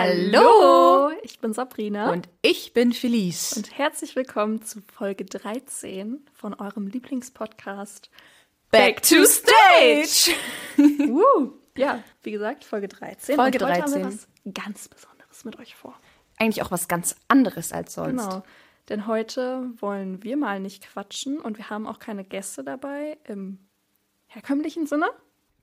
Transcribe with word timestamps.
Hallo. 0.00 1.10
Ich 1.24 1.40
bin 1.40 1.52
Sabrina. 1.52 2.12
Und 2.12 2.28
ich 2.40 2.72
bin 2.72 2.92
Felice. 2.92 3.56
Und 3.56 3.76
herzlich 3.76 4.14
willkommen 4.14 4.62
zu 4.62 4.80
Folge 4.92 5.24
13 5.24 6.24
von 6.34 6.54
eurem 6.54 6.86
Lieblingspodcast 6.86 8.08
Back 8.70 9.02
to 9.02 9.24
Stage. 9.24 10.36
Woo. 10.76 11.54
Ja, 11.76 12.04
wie 12.22 12.30
gesagt, 12.30 12.62
Folge 12.62 12.86
13. 12.86 13.34
Folge 13.34 13.58
Und 13.58 13.64
heute 13.68 13.82
haben 13.82 13.92
wir 13.92 14.02
13. 14.02 14.04
was 14.04 14.28
ganz 14.54 14.86
Besonderes 14.86 15.44
mit 15.44 15.58
euch 15.58 15.74
vor. 15.74 15.98
Eigentlich 16.36 16.62
auch 16.62 16.70
was 16.70 16.86
ganz 16.86 17.16
anderes 17.26 17.72
als 17.72 17.94
sonst. 17.94 18.24
Genau. 18.24 18.44
Denn 18.88 19.08
heute 19.08 19.68
wollen 19.80 20.22
wir 20.22 20.36
mal 20.36 20.60
nicht 20.60 20.86
quatschen 20.86 21.40
und 21.40 21.58
wir 21.58 21.70
haben 21.70 21.88
auch 21.88 21.98
keine 21.98 22.22
Gäste 22.22 22.62
dabei 22.62 23.18
im 23.24 23.58
herkömmlichen 24.28 24.86
Sinne. 24.86 25.10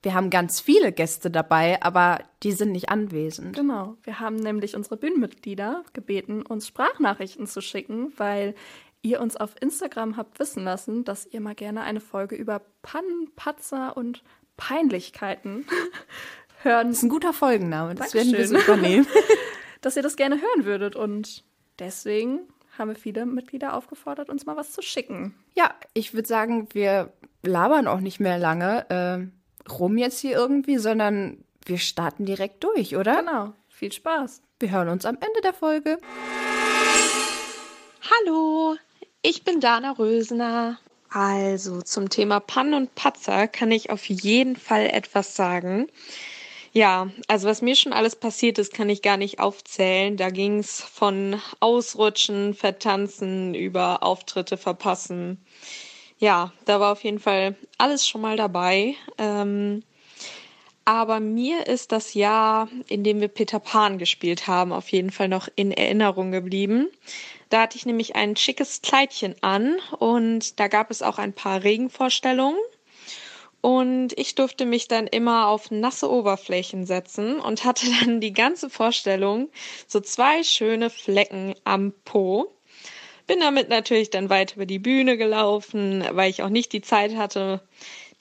Wir 0.05 0.13
haben 0.13 0.29
ganz 0.29 0.59
viele 0.61 0.91
Gäste 0.91 1.31
dabei, 1.31 1.81
aber 1.81 2.19
die 2.43 2.51
sind 2.51 2.71
nicht 2.71 2.89
anwesend. 2.89 3.55
Genau. 3.55 3.97
Wir 4.03 4.19
haben 4.19 4.35
nämlich 4.35 4.75
unsere 4.75 4.97
Bühnenmitglieder 4.97 5.83
gebeten, 5.93 6.43
uns 6.43 6.67
Sprachnachrichten 6.67 7.47
zu 7.47 7.59
schicken, 7.59 8.13
weil 8.17 8.53
ihr 9.01 9.19
uns 9.19 9.35
auf 9.35 9.59
Instagram 9.59 10.15
habt 10.15 10.37
wissen 10.37 10.63
lassen, 10.63 11.05
dass 11.05 11.25
ihr 11.25 11.41
mal 11.41 11.55
gerne 11.55 11.81
eine 11.81 12.01
Folge 12.01 12.35
über 12.35 12.61
Pannen, 12.83 13.31
Patzer 13.35 13.97
und 13.97 14.21
Peinlichkeiten 14.57 15.65
hören, 16.61 16.89
Das 16.89 16.97
ist 16.97 17.03
ein 17.03 17.09
guter 17.09 17.33
Folgenname. 17.33 17.95
Das 17.95 18.13
werden 18.13 18.31
wir 18.31 18.45
Dankeschön. 18.45 18.61
so 18.61 18.73
übernehmen. 18.73 19.07
dass 19.81 19.97
ihr 19.97 20.03
das 20.03 20.17
gerne 20.17 20.39
hören 20.39 20.65
würdet. 20.65 20.95
Und 20.95 21.43
deswegen 21.79 22.41
haben 22.77 22.89
wir 22.89 22.95
viele 22.95 23.25
Mitglieder 23.25 23.73
aufgefordert, 23.73 24.29
uns 24.29 24.45
mal 24.45 24.55
was 24.55 24.71
zu 24.71 24.83
schicken. 24.83 25.33
ja, 25.55 25.73
ich 25.95 26.13
würde 26.13 26.27
sagen, 26.27 26.67
wir 26.73 27.11
labern 27.41 27.87
auch 27.87 28.01
nicht 28.01 28.19
mehr 28.19 28.37
lange 28.37 28.87
äh, 28.91 29.44
rum 29.69 29.97
jetzt 29.97 30.19
hier 30.19 30.33
irgendwie, 30.33 30.77
sondern 30.77 31.43
wir 31.65 31.77
starten 31.77 32.25
direkt 32.25 32.63
durch, 32.63 32.95
oder? 32.95 33.17
Genau. 33.17 33.53
Viel 33.69 33.91
Spaß. 33.91 34.41
Wir 34.59 34.71
hören 34.71 34.89
uns 34.89 35.05
am 35.05 35.15
Ende 35.15 35.41
der 35.43 35.53
Folge. 35.53 35.97
Hallo, 38.01 38.75
ich 39.21 39.43
bin 39.43 39.59
Dana 39.59 39.91
Rösener. 39.91 40.79
Also 41.09 41.81
zum 41.81 42.09
Thema 42.09 42.39
Pannen 42.39 42.73
und 42.73 42.95
Patzer 42.95 43.47
kann 43.47 43.71
ich 43.71 43.89
auf 43.89 44.05
jeden 44.05 44.55
Fall 44.55 44.85
etwas 44.87 45.35
sagen. 45.35 45.87
Ja, 46.71 47.09
also 47.27 47.47
was 47.47 47.61
mir 47.61 47.75
schon 47.77 47.93
alles 47.93 48.17
passiert 48.17 48.59
ist, 48.59 48.73
kann 48.73 48.89
ich 48.89 49.01
gar 49.01 49.15
nicht 49.15 49.39
aufzählen. 49.39 50.17
Da 50.17 50.29
ging 50.29 50.59
es 50.59 50.81
von 50.81 51.41
Ausrutschen, 51.61 52.53
Vertanzen 52.53 53.55
über 53.55 54.03
Auftritte 54.03 54.57
verpassen. 54.57 55.43
Ja, 56.17 56.53
da 56.65 56.79
war 56.79 56.93
auf 56.93 57.03
jeden 57.03 57.19
Fall 57.19 57.55
alles 57.77 58.07
schon 58.07 58.21
mal 58.21 58.37
dabei. 58.37 58.95
Ähm, 59.17 59.83
aber 60.85 61.19
mir 61.19 61.65
ist 61.67 61.91
das 61.91 62.13
Jahr, 62.13 62.69
in 62.87 63.03
dem 63.03 63.19
wir 63.19 63.27
Peter 63.27 63.59
Pan 63.59 63.97
gespielt 63.97 64.47
haben, 64.47 64.71
auf 64.71 64.89
jeden 64.89 65.09
Fall 65.09 65.27
noch 65.27 65.49
in 65.55 65.71
Erinnerung 65.71 66.31
geblieben. 66.31 66.87
Da 67.49 67.61
hatte 67.61 67.77
ich 67.77 67.85
nämlich 67.85 68.15
ein 68.15 68.35
schickes 68.35 68.81
Kleidchen 68.81 69.35
an 69.41 69.77
und 69.99 70.59
da 70.59 70.67
gab 70.67 70.91
es 70.91 71.01
auch 71.01 71.17
ein 71.17 71.33
paar 71.33 71.63
Regenvorstellungen. 71.63 72.59
Und 73.61 74.13
ich 74.15 74.35
durfte 74.35 74.65
mich 74.67 74.87
dann 74.87 75.07
immer 75.07 75.47
auf 75.47 75.71
nasse 75.71 76.07
Oberflächen 76.09 76.85
setzen 76.85 77.39
und 77.39 77.65
hatte 77.65 77.87
dann 77.99 78.21
die 78.21 78.33
ganze 78.33 78.69
Vorstellung 78.69 79.49
so 79.87 79.99
zwei 79.99 80.43
schöne 80.43 80.91
Flecken 80.91 81.55
am 81.63 81.93
Po. 82.05 82.54
Bin 83.27 83.39
damit 83.39 83.69
natürlich 83.69 84.09
dann 84.09 84.29
weit 84.29 84.55
über 84.55 84.65
die 84.65 84.79
Bühne 84.79 85.17
gelaufen, 85.17 86.03
weil 86.11 86.29
ich 86.29 86.43
auch 86.43 86.49
nicht 86.49 86.73
die 86.73 86.81
Zeit 86.81 87.15
hatte, 87.15 87.61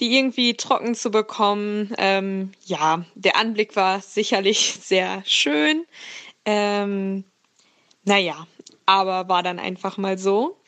die 0.01 0.17
irgendwie 0.17 0.55
trocken 0.55 0.95
zu 0.95 1.11
bekommen. 1.11 1.95
Ähm, 1.99 2.53
ja, 2.65 3.05
der 3.15 3.37
Anblick 3.37 3.77
war 3.77 4.01
sicherlich 4.01 4.79
sehr 4.81 5.23
schön. 5.27 5.85
Ähm, 6.45 7.25
naja, 8.05 8.47
aber 8.87 9.29
war 9.29 9.43
dann 9.43 9.59
einfach 9.59 9.97
mal 9.97 10.19
so. 10.19 10.59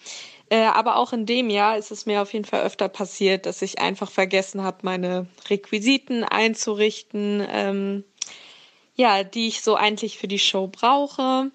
Äh, 0.49 0.65
aber 0.65 0.97
auch 0.97 1.13
in 1.13 1.27
dem 1.27 1.51
Jahr 1.51 1.77
ist 1.77 1.91
es 1.91 2.07
mir 2.07 2.23
auf 2.23 2.33
jeden 2.33 2.45
Fall 2.45 2.63
öfter 2.63 2.89
passiert, 2.89 3.47
dass 3.47 3.63
ich 3.63 3.81
einfach 3.81 4.11
vergessen 4.11 4.63
habe, 4.63 4.79
meine 4.83 5.27
Requisiten 5.51 6.23
einzurichten, 6.23 7.45
ähm, 7.51 8.05
ja, 8.95 9.25
die 9.25 9.49
ich 9.49 9.63
so 9.63 9.75
eigentlich 9.75 10.19
für 10.19 10.29
die 10.29 10.39
Show 10.39 10.69
brauche. 10.69 11.51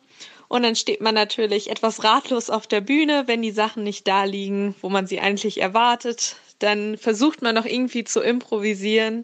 Und 0.52 0.64
dann 0.64 0.76
steht 0.76 1.00
man 1.00 1.16
natürlich 1.16 1.70
etwas 1.70 2.04
ratlos 2.04 2.50
auf 2.50 2.68
der 2.68 2.82
Bühne, 2.82 3.24
wenn 3.26 3.42
die 3.42 3.52
Sachen 3.52 3.84
nicht 3.84 4.06
da 4.06 4.26
liegen, 4.26 4.76
wo 4.82 4.90
man 4.90 5.08
sie 5.08 5.22
eigentlich 5.22 5.62
erwartet. 5.62 6.36
Dann 6.60 6.98
versucht 6.98 7.42
man 7.42 7.56
noch 7.56 7.64
irgendwie 7.64 8.04
zu 8.04 8.20
improvisieren. 8.20 9.24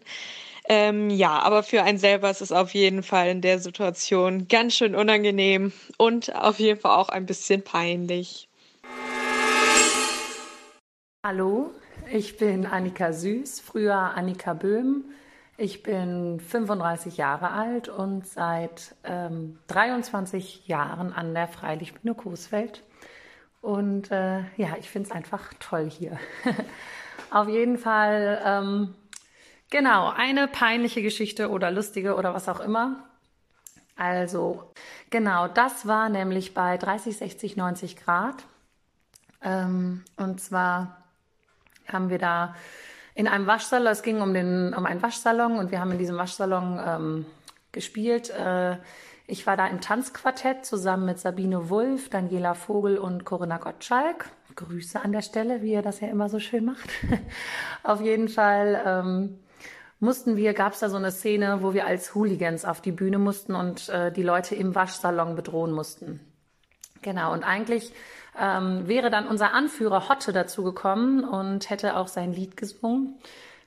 Ähm, 0.70 1.10
ja, 1.10 1.38
aber 1.40 1.62
für 1.62 1.82
einen 1.82 1.98
selber 1.98 2.30
ist 2.30 2.40
es 2.40 2.50
auf 2.50 2.72
jeden 2.72 3.02
Fall 3.02 3.28
in 3.28 3.42
der 3.42 3.58
Situation 3.58 4.48
ganz 4.48 4.74
schön 4.74 4.94
unangenehm 4.94 5.74
und 5.98 6.34
auf 6.34 6.58
jeden 6.60 6.80
Fall 6.80 6.96
auch 6.96 7.10
ein 7.10 7.26
bisschen 7.26 7.60
peinlich. 7.60 8.48
Hallo, 11.26 11.72
ich 12.10 12.38
bin 12.38 12.64
Annika 12.64 13.12
Süß, 13.12 13.60
früher 13.60 13.96
Annika 13.96 14.54
Böhm. 14.54 15.04
Ich 15.60 15.82
bin 15.82 16.38
35 16.38 17.16
Jahre 17.16 17.50
alt 17.50 17.88
und 17.88 18.24
seit 18.28 18.94
ähm, 19.02 19.58
23 19.66 20.68
Jahren 20.68 21.12
an 21.12 21.34
der 21.34 21.48
Freilichtbühne 21.48 22.14
Coesfeld. 22.14 22.84
Und 23.60 24.12
äh, 24.12 24.42
ja, 24.56 24.76
ich 24.78 24.88
finde 24.88 25.08
es 25.08 25.12
einfach 25.12 25.52
toll 25.58 25.90
hier. 25.90 26.16
Auf 27.30 27.48
jeden 27.48 27.76
Fall, 27.76 28.40
ähm, 28.44 28.94
genau, 29.68 30.10
eine 30.10 30.46
peinliche 30.46 31.02
Geschichte 31.02 31.50
oder 31.50 31.72
lustige 31.72 32.14
oder 32.14 32.32
was 32.34 32.48
auch 32.48 32.60
immer. 32.60 33.08
Also, 33.96 34.72
genau, 35.10 35.48
das 35.48 35.88
war 35.88 36.08
nämlich 36.08 36.54
bei 36.54 36.78
30, 36.78 37.16
60, 37.16 37.56
90 37.56 37.96
Grad. 37.96 38.44
Ähm, 39.42 40.04
und 40.16 40.40
zwar 40.40 41.02
haben 41.88 42.10
wir 42.10 42.18
da 42.18 42.54
in 43.18 43.26
einem 43.26 43.48
Waschsalon, 43.48 43.88
es 43.88 44.02
ging 44.02 44.20
um, 44.20 44.32
den, 44.32 44.72
um 44.72 44.86
einen 44.86 45.02
Waschsalon 45.02 45.58
und 45.58 45.72
wir 45.72 45.80
haben 45.80 45.90
in 45.90 45.98
diesem 45.98 46.16
Waschsalon 46.16 46.80
ähm, 46.86 47.26
gespielt. 47.72 48.30
Äh, 48.30 48.76
ich 49.26 49.44
war 49.44 49.56
da 49.56 49.66
im 49.66 49.80
Tanzquartett 49.80 50.64
zusammen 50.64 51.06
mit 51.06 51.18
Sabine 51.18 51.68
Wulff, 51.68 52.10
Daniela 52.10 52.54
Vogel 52.54 52.96
und 52.96 53.24
Corinna 53.24 53.58
Gottschalk. 53.58 54.26
Grüße 54.54 55.00
an 55.00 55.10
der 55.10 55.22
Stelle, 55.22 55.62
wie 55.62 55.72
ihr 55.72 55.82
das 55.82 55.98
ja 55.98 56.06
immer 56.06 56.28
so 56.28 56.38
schön 56.38 56.64
macht. 56.64 56.88
Auf 57.82 58.00
jeden 58.00 58.28
Fall 58.28 58.80
ähm, 58.86 59.40
mussten 59.98 60.36
wir, 60.36 60.54
gab 60.54 60.74
es 60.74 60.78
da 60.78 60.88
so 60.88 60.96
eine 60.96 61.10
Szene, 61.10 61.58
wo 61.60 61.74
wir 61.74 61.86
als 61.86 62.14
Hooligans 62.14 62.64
auf 62.64 62.80
die 62.80 62.92
Bühne 62.92 63.18
mussten 63.18 63.56
und 63.56 63.88
äh, 63.88 64.12
die 64.12 64.22
Leute 64.22 64.54
im 64.54 64.76
Waschsalon 64.76 65.34
bedrohen 65.34 65.72
mussten. 65.72 66.20
Genau, 67.02 67.32
und 67.32 67.42
eigentlich 67.42 67.92
ähm, 68.40 68.88
wäre 68.88 69.10
dann 69.10 69.26
unser 69.26 69.52
Anführer 69.54 70.08
Hotte 70.08 70.32
dazu 70.32 70.62
gekommen 70.62 71.24
und 71.24 71.70
hätte 71.70 71.96
auch 71.96 72.08
sein 72.08 72.32
Lied 72.32 72.56
gesungen. 72.56 73.18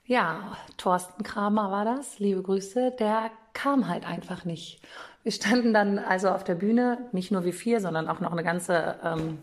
Ja, 0.06 0.58
Thorsten 0.78 1.24
Kramer 1.24 1.72
war 1.72 1.86
das, 1.86 2.20
liebe 2.20 2.42
Grüße, 2.42 2.92
der 3.00 3.32
kam 3.54 3.88
halt 3.88 4.06
einfach 4.06 4.46
nicht. 4.46 4.82
Wir 5.24 5.32
standen 5.32 5.74
dann 5.74 6.00
also 6.00 6.30
auf 6.30 6.44
der 6.44 6.56
Bühne, 6.56 7.10
nicht 7.12 7.32
nur 7.32 7.44
wir 7.44 7.54
vier, 7.54 7.80
sondern 7.80 8.08
auch 8.08 8.20
noch 8.20 8.32
eine 8.32 8.44
ganze, 8.44 8.96
ähm, 9.04 9.40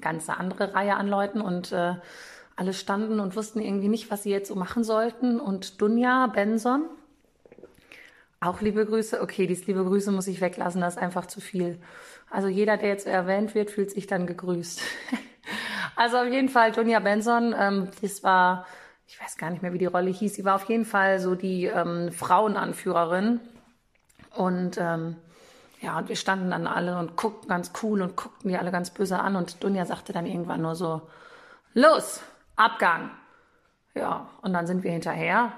ganze 0.00 0.36
andere 0.36 0.74
Reihe 0.74 0.96
an 0.96 1.08
Leuten 1.08 1.40
und 1.40 1.72
äh, 1.72 1.94
alle 2.56 2.72
standen 2.72 3.20
und 3.20 3.36
wussten 3.36 3.60
irgendwie 3.60 3.88
nicht, 3.88 4.10
was 4.10 4.22
sie 4.22 4.30
jetzt 4.30 4.48
so 4.48 4.54
machen 4.54 4.84
sollten. 4.84 5.40
Und 5.40 5.80
Dunja 5.80 6.28
Benson, 6.28 6.84
auch 8.40 8.60
liebe 8.60 8.86
Grüße. 8.86 9.20
Okay, 9.20 9.46
dies 9.46 9.66
liebe 9.66 9.84
Grüße 9.84 10.12
muss 10.12 10.26
ich 10.26 10.40
weglassen, 10.40 10.80
das 10.80 10.94
ist 10.94 11.02
einfach 11.02 11.26
zu 11.26 11.40
viel. 11.40 11.78
Also 12.34 12.48
jeder, 12.48 12.76
der 12.76 12.88
jetzt 12.88 13.06
erwähnt 13.06 13.54
wird, 13.54 13.70
fühlt 13.70 13.90
sich 13.90 14.06
dann 14.06 14.26
gegrüßt. 14.26 14.82
also 15.96 16.18
auf 16.18 16.26
jeden 16.26 16.48
Fall 16.48 16.72
Dunja 16.72 17.00
Benson, 17.00 17.54
ähm, 17.58 17.88
das 18.02 18.22
war, 18.22 18.66
ich 19.06 19.20
weiß 19.20 19.36
gar 19.36 19.50
nicht 19.50 19.62
mehr, 19.62 19.72
wie 19.72 19.78
die 19.78 19.86
Rolle 19.86 20.10
hieß. 20.10 20.34
Sie 20.34 20.44
war 20.44 20.56
auf 20.56 20.68
jeden 20.68 20.84
Fall 20.84 21.20
so 21.20 21.34
die 21.34 21.66
ähm, 21.66 22.12
Frauenanführerin. 22.12 23.40
Und 24.34 24.78
ähm, 24.78 25.16
ja, 25.80 25.98
und 25.98 26.08
wir 26.08 26.16
standen 26.16 26.50
dann 26.50 26.66
alle 26.66 26.98
und 26.98 27.16
guckten 27.16 27.48
ganz 27.48 27.72
cool 27.82 28.02
und 28.02 28.16
guckten 28.16 28.50
die 28.50 28.56
alle 28.56 28.72
ganz 28.72 28.90
böse 28.90 29.18
an. 29.18 29.36
Und 29.36 29.62
Dunja 29.62 29.84
sagte 29.84 30.12
dann 30.12 30.26
irgendwann 30.26 30.62
nur 30.62 30.74
so, 30.74 31.02
los, 31.74 32.22
Abgang. 32.56 33.10
Ja, 33.94 34.28
und 34.42 34.52
dann 34.52 34.66
sind 34.66 34.82
wir 34.82 34.90
hinterher 34.90 35.52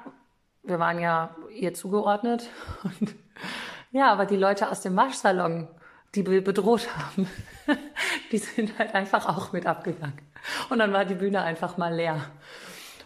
wir 0.66 0.78
waren 0.78 0.98
ja 0.98 1.30
ihr 1.50 1.74
zugeordnet. 1.74 2.48
Und, 2.84 3.14
ja, 3.92 4.12
aber 4.12 4.26
die 4.26 4.36
Leute 4.36 4.70
aus 4.70 4.80
dem 4.82 4.96
Waschsalon, 4.96 5.68
die 6.14 6.26
wir 6.26 6.42
bedroht 6.42 6.88
haben, 6.96 7.28
die 8.32 8.38
sind 8.38 8.78
halt 8.78 8.94
einfach 8.94 9.26
auch 9.26 9.52
mit 9.52 9.66
abgegangen. 9.66 10.18
Und 10.70 10.78
dann 10.78 10.92
war 10.92 11.04
die 11.04 11.14
Bühne 11.14 11.42
einfach 11.42 11.76
mal 11.76 11.94
leer. 11.94 12.24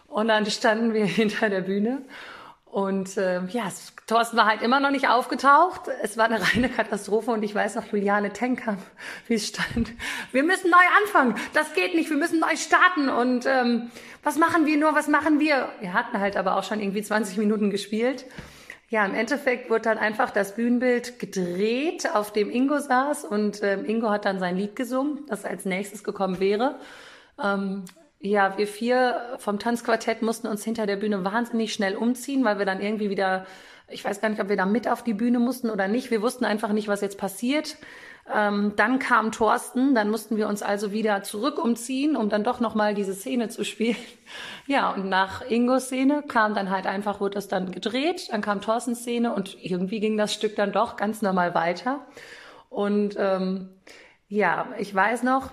Und 0.07 0.27
dann 0.27 0.45
standen 0.45 0.93
wir 0.93 1.05
hinter 1.05 1.49
der 1.49 1.61
Bühne 1.61 2.03
und 2.71 3.17
äh, 3.17 3.43
ja, 3.47 3.67
Thorsten 4.07 4.37
war 4.37 4.45
halt 4.45 4.61
immer 4.61 4.79
noch 4.79 4.91
nicht 4.91 5.09
aufgetaucht. 5.09 5.81
Es 6.03 6.15
war 6.15 6.25
eine 6.25 6.41
reine 6.41 6.69
Katastrophe 6.69 7.31
und 7.31 7.43
ich 7.43 7.53
weiß 7.53 7.75
noch, 7.75 7.91
Juliane 7.91 8.31
Tenkamp, 8.31 8.79
wie 9.27 9.33
es 9.33 9.49
stand. 9.49 9.91
Wir 10.31 10.43
müssen 10.43 10.71
neu 10.71 10.77
anfangen. 11.03 11.35
Das 11.53 11.73
geht 11.73 11.95
nicht. 11.95 12.09
Wir 12.09 12.15
müssen 12.15 12.39
neu 12.39 12.55
starten. 12.55 13.09
Und 13.09 13.45
ähm, 13.45 13.91
was 14.23 14.37
machen 14.37 14.65
wir 14.65 14.77
nur? 14.77 14.95
Was 14.95 15.09
machen 15.09 15.41
wir? 15.41 15.67
Wir 15.81 15.93
hatten 15.93 16.17
halt 16.17 16.37
aber 16.37 16.55
auch 16.55 16.63
schon 16.63 16.79
irgendwie 16.79 17.03
20 17.03 17.37
Minuten 17.37 17.71
gespielt. 17.71 18.23
Ja, 18.91 19.05
im 19.05 19.13
Endeffekt 19.13 19.69
wurde 19.69 19.83
dann 19.83 19.97
einfach 19.97 20.31
das 20.31 20.55
Bühnenbild 20.55 21.17
gedreht, 21.17 22.13
auf 22.13 22.33
dem 22.33 22.49
Ingo 22.49 22.77
saß 22.77 23.23
und 23.23 23.63
ähm, 23.63 23.85
Ingo 23.85 24.09
hat 24.09 24.25
dann 24.25 24.37
sein 24.37 24.57
Lied 24.57 24.75
gesungen, 24.75 25.25
das 25.29 25.45
als 25.45 25.63
nächstes 25.63 26.03
gekommen 26.03 26.41
wäre. 26.41 26.75
Ähm, 27.41 27.85
ja, 28.19 28.57
wir 28.57 28.67
vier 28.67 29.37
vom 29.37 29.59
Tanzquartett 29.59 30.21
mussten 30.21 30.47
uns 30.47 30.65
hinter 30.65 30.87
der 30.87 30.97
Bühne 30.97 31.23
wahnsinnig 31.23 31.71
schnell 31.71 31.95
umziehen, 31.95 32.43
weil 32.43 32.57
wir 32.59 32.65
dann 32.65 32.81
irgendwie 32.81 33.09
wieder, 33.09 33.45
ich 33.87 34.03
weiß 34.03 34.19
gar 34.19 34.27
nicht, 34.27 34.41
ob 34.41 34.49
wir 34.49 34.57
da 34.57 34.65
mit 34.65 34.89
auf 34.89 35.05
die 35.05 35.13
Bühne 35.13 35.39
mussten 35.39 35.69
oder 35.69 35.87
nicht. 35.87 36.11
Wir 36.11 36.21
wussten 36.21 36.43
einfach 36.43 36.73
nicht, 36.73 36.89
was 36.89 36.99
jetzt 36.99 37.17
passiert. 37.17 37.77
Ähm, 38.33 38.73
dann 38.75 38.99
kam 38.99 39.31
Thorsten, 39.31 39.95
dann 39.95 40.09
mussten 40.09 40.37
wir 40.37 40.47
uns 40.47 40.61
also 40.61 40.91
wieder 40.91 41.23
zurück 41.23 41.63
umziehen, 41.63 42.15
um 42.15 42.29
dann 42.29 42.43
doch 42.43 42.59
nochmal 42.59 42.93
diese 42.93 43.13
Szene 43.13 43.49
zu 43.49 43.63
spielen. 43.63 43.97
Ja, 44.67 44.91
und 44.91 45.09
nach 45.09 45.41
Ingos 45.49 45.87
Szene 45.87 46.23
kam 46.25 46.53
dann 46.53 46.69
halt 46.69 46.85
einfach, 46.85 47.19
wurde 47.19 47.33
das 47.33 47.49
dann 47.49 47.71
gedreht, 47.71 48.29
dann 48.31 48.39
kam 48.41 48.61
Thorstens 48.61 49.01
Szene 49.01 49.33
und 49.33 49.57
irgendwie 49.61 49.99
ging 49.99 50.15
das 50.15 50.33
Stück 50.33 50.55
dann 50.55 50.71
doch 50.71 50.95
ganz 50.95 51.21
normal 51.21 51.53
weiter. 51.53 52.05
Und 52.69 53.15
ähm, 53.17 53.69
ja, 54.29 54.67
ich 54.77 54.95
weiß 54.95 55.23
noch, 55.23 55.51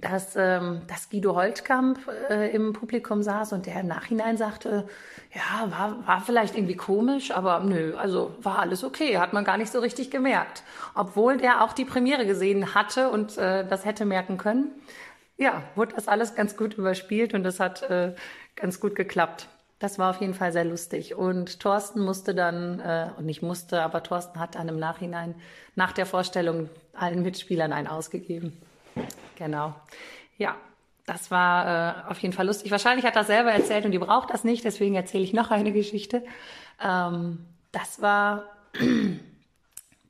dass, 0.00 0.36
ähm, 0.36 0.82
dass 0.86 1.10
Guido 1.10 1.34
Holtkamp 1.34 1.98
äh, 2.28 2.54
im 2.54 2.72
Publikum 2.72 3.22
saß 3.22 3.52
und 3.52 3.66
der 3.66 3.80
im 3.80 3.86
Nachhinein 3.86 4.36
sagte, 4.36 4.88
ja, 5.34 5.70
war, 5.70 6.06
war 6.06 6.20
vielleicht 6.20 6.56
irgendwie 6.56 6.76
komisch, 6.76 7.30
aber 7.30 7.60
nö, 7.60 7.94
also 7.96 8.34
war 8.40 8.58
alles 8.60 8.84
okay, 8.84 9.18
hat 9.18 9.32
man 9.32 9.44
gar 9.44 9.56
nicht 9.56 9.72
so 9.72 9.80
richtig 9.80 10.10
gemerkt. 10.10 10.62
Obwohl 10.94 11.36
der 11.36 11.62
auch 11.62 11.72
die 11.72 11.84
Premiere 11.84 12.26
gesehen 12.26 12.74
hatte 12.74 13.10
und 13.10 13.36
äh, 13.38 13.66
das 13.66 13.84
hätte 13.84 14.04
merken 14.04 14.38
können. 14.38 14.70
Ja, 15.36 15.62
wurde 15.74 15.96
das 15.96 16.06
alles 16.06 16.34
ganz 16.34 16.56
gut 16.56 16.74
überspielt 16.74 17.34
und 17.34 17.42
das 17.42 17.58
hat 17.58 17.82
äh, 17.82 18.14
ganz 18.54 18.78
gut 18.78 18.94
geklappt. 18.94 19.48
Das 19.80 19.98
war 19.98 20.10
auf 20.10 20.20
jeden 20.20 20.34
Fall 20.34 20.52
sehr 20.52 20.64
lustig. 20.64 21.16
Und 21.16 21.58
Thorsten 21.58 22.00
musste 22.00 22.34
dann, 22.34 22.78
äh, 22.78 23.08
und 23.18 23.26
nicht 23.26 23.42
musste, 23.42 23.82
aber 23.82 24.02
Thorsten 24.02 24.38
hat 24.38 24.54
dann 24.54 24.68
im 24.68 24.78
Nachhinein 24.78 25.34
nach 25.74 25.92
der 25.92 26.06
Vorstellung 26.06 26.70
allen 26.92 27.22
Mitspielern 27.22 27.72
einen 27.72 27.88
ausgegeben. 27.88 28.56
Genau. 29.36 29.74
Ja, 30.36 30.56
das 31.06 31.30
war 31.30 32.06
äh, 32.06 32.10
auf 32.10 32.18
jeden 32.20 32.32
Fall 32.32 32.46
lustig. 32.46 32.70
Wahrscheinlich 32.70 33.04
hat 33.04 33.16
er 33.16 33.24
selber 33.24 33.52
erzählt 33.52 33.84
und 33.84 33.92
die 33.92 33.98
braucht 33.98 34.30
das 34.30 34.44
nicht, 34.44 34.64
deswegen 34.64 34.94
erzähle 34.94 35.24
ich 35.24 35.32
noch 35.32 35.50
eine 35.50 35.72
Geschichte. 35.72 36.24
Ähm, 36.82 37.46
das 37.72 38.00
war 38.00 38.44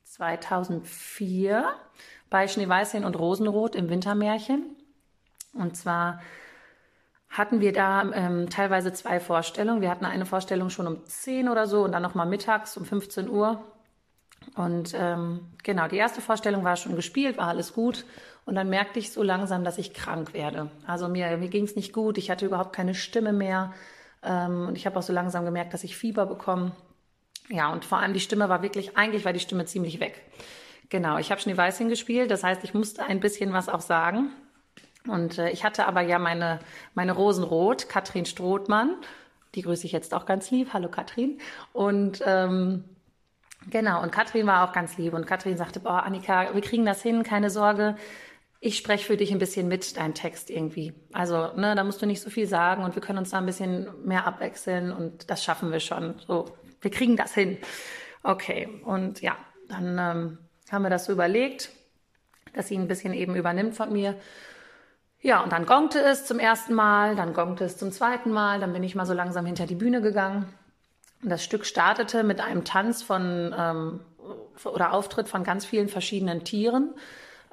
2004 0.04 1.64
bei 2.31 2.48
Schneeweißchen 2.48 3.04
und 3.04 3.19
Rosenrot 3.19 3.75
im 3.75 3.88
Wintermärchen. 3.88 4.76
Und 5.52 5.76
zwar 5.76 6.20
hatten 7.28 7.60
wir 7.60 7.72
da 7.72 8.02
ähm, 8.12 8.48
teilweise 8.48 8.92
zwei 8.92 9.19
Vorstellungen. 9.19 9.81
Wir 9.81 9.90
hatten 9.90 10.04
eine 10.04 10.26
Vorstellung 10.26 10.70
schon 10.70 10.86
um 10.86 11.04
10 11.04 11.48
oder 11.48 11.66
so 11.66 11.82
und 11.82 11.92
dann 11.92 12.02
nochmal 12.02 12.26
mittags 12.26 12.76
um 12.76 12.84
15 12.84 13.28
Uhr. 13.28 13.64
Und 14.54 14.94
ähm, 14.94 15.40
genau, 15.62 15.88
die 15.88 15.96
erste 15.96 16.20
Vorstellung 16.20 16.64
war 16.64 16.76
schon 16.76 16.94
gespielt, 16.94 17.38
war 17.38 17.48
alles 17.48 17.72
gut. 17.72 18.04
Und 18.46 18.56
dann 18.56 18.69
merkte 18.69 18.99
ich 18.99 19.11
so 19.11 19.23
langsam, 19.23 19.64
dass 19.64 19.79
ich 19.79 19.94
krank 19.94 20.35
werde. 20.35 20.70
Also 20.87 21.08
mir, 21.08 21.37
mir 21.38 21.49
ging 21.49 21.64
es 21.64 21.76
nicht 21.76 21.93
gut, 21.93 22.19
ich 22.19 22.31
hatte 22.31 22.46
überhaupt 22.46 22.75
keine 22.75 22.94
Stimme 22.94 23.32
mehr. 23.32 23.73
Ähm, 24.23 24.69
und 24.69 24.76
ich 24.76 24.87
habe 24.87 24.99
auch 24.99 25.02
so 25.02 25.12
langsam 25.12 25.44
gemerkt, 25.44 25.73
dass 25.73 25.85
ich 25.85 25.96
Fieber 25.96 26.26
bekomme. 26.26 26.73
Ja, 27.49 27.73
und 27.73 27.85
vor 27.85 27.99
allem 27.99 28.12
die 28.12 28.20
Stimme 28.20 28.49
war 28.49 28.62
wirklich, 28.62 28.96
eigentlich 28.96 29.25
war 29.25 29.32
die 29.32 29.41
Stimme 29.41 29.64
ziemlich 29.64 30.00
weg. 30.00 30.20
Genau, 30.91 31.19
ich 31.19 31.31
habe 31.31 31.41
Schneeweißchen 31.41 31.88
gespielt, 31.88 32.31
das 32.31 32.44
heißt, 32.44 32.64
ich 32.64 32.75
musste 32.75 33.05
ein 33.05 33.20
bisschen 33.20 33.52
was 33.52 33.69
auch 33.69 33.81
sagen. 33.81 34.31
Und 35.08 35.38
äh, 35.38 35.50
ich 35.50 35.64
hatte 35.64 35.87
aber 35.87 36.00
ja 36.02 36.19
meine, 36.19 36.61
meine 36.94 37.12
Rosenrot, 37.12 37.88
Katrin 37.88 38.26
Strothmann, 38.26 38.96
die 39.55 39.62
grüße 39.62 39.87
ich 39.87 39.93
jetzt 39.93 40.14
auch 40.14 40.26
ganz 40.26 40.50
lieb. 40.50 40.73
Hallo 40.73 40.88
Katrin. 40.88 41.38
Und 41.73 42.23
ähm, 42.25 42.85
genau, 43.70 44.02
und 44.02 44.12
Katrin 44.12 44.46
war 44.46 44.69
auch 44.69 44.73
ganz 44.73 44.96
lieb. 44.96 45.14
Und 45.14 45.26
Katrin 45.26 45.56
sagte, 45.56 45.81
boah, 45.81 46.02
Annika, 46.02 46.55
wir 46.55 46.62
kriegen 46.62 46.87
das 46.87 47.02
hin, 47.02 47.23
keine 47.23 47.50
Sorge 47.50 47.96
ich 48.64 48.78
spreche 48.78 49.05
für 49.05 49.19
dich 49.19 49.31
ein 49.31 49.38
bisschen 49.38 49.69
mit, 49.69 49.99
deinen 49.99 50.14
Text 50.14 50.49
irgendwie. 50.49 50.94
Also, 51.12 51.52
ne, 51.55 51.75
da 51.75 51.84
musst 51.84 52.00
du 52.00 52.06
nicht 52.06 52.22
so 52.22 52.31
viel 52.31 52.46
sagen 52.46 52.82
und 52.82 52.94
wir 52.94 53.02
können 53.02 53.19
uns 53.19 53.28
da 53.28 53.37
ein 53.37 53.44
bisschen 53.44 53.88
mehr 54.06 54.26
abwechseln 54.26 54.90
und 54.90 55.28
das 55.28 55.44
schaffen 55.44 55.70
wir 55.70 55.81
schon. 55.81 56.14
So, 56.26 56.46
wir 56.81 56.90
kriegen 56.90 57.14
das 57.14 57.34
hin. 57.34 57.58
Okay, 58.22 58.81
und 58.87 59.20
ja, 59.20 59.37
dann 59.69 59.99
ähm, 59.99 60.38
haben 60.72 60.82
wir 60.82 60.88
das 60.88 61.05
so 61.05 61.12
überlegt, 61.12 61.69
dass 62.55 62.69
sie 62.69 62.78
ein 62.78 62.88
bisschen 62.88 63.12
eben 63.12 63.37
übernimmt 63.37 63.75
von 63.75 63.93
mir. 63.93 64.16
Ja, 65.20 65.43
und 65.43 65.52
dann 65.52 65.67
gongte 65.67 66.00
es 66.00 66.25
zum 66.25 66.38
ersten 66.38 66.72
Mal, 66.72 67.17
dann 67.17 67.34
gongte 67.34 67.64
es 67.64 67.76
zum 67.76 67.93
zweiten 67.93 68.31
Mal, 68.31 68.60
dann 68.60 68.72
bin 68.72 68.82
ich 68.82 68.94
mal 68.94 69.05
so 69.05 69.12
langsam 69.12 69.44
hinter 69.44 69.67
die 69.67 69.75
Bühne 69.75 70.00
gegangen. 70.00 70.49
Und 71.22 71.28
das 71.28 71.44
Stück 71.44 71.67
startete 71.67 72.25
mit 72.25 72.40
einem 72.40 72.64
Tanz 72.64 73.02
von 73.02 73.55
ähm, 73.58 74.00
oder 74.64 74.94
Auftritt 74.94 75.28
von 75.28 75.44
ganz 75.44 75.67
vielen 75.67 75.90
verschiedenen 75.90 76.44
Tieren. 76.44 76.94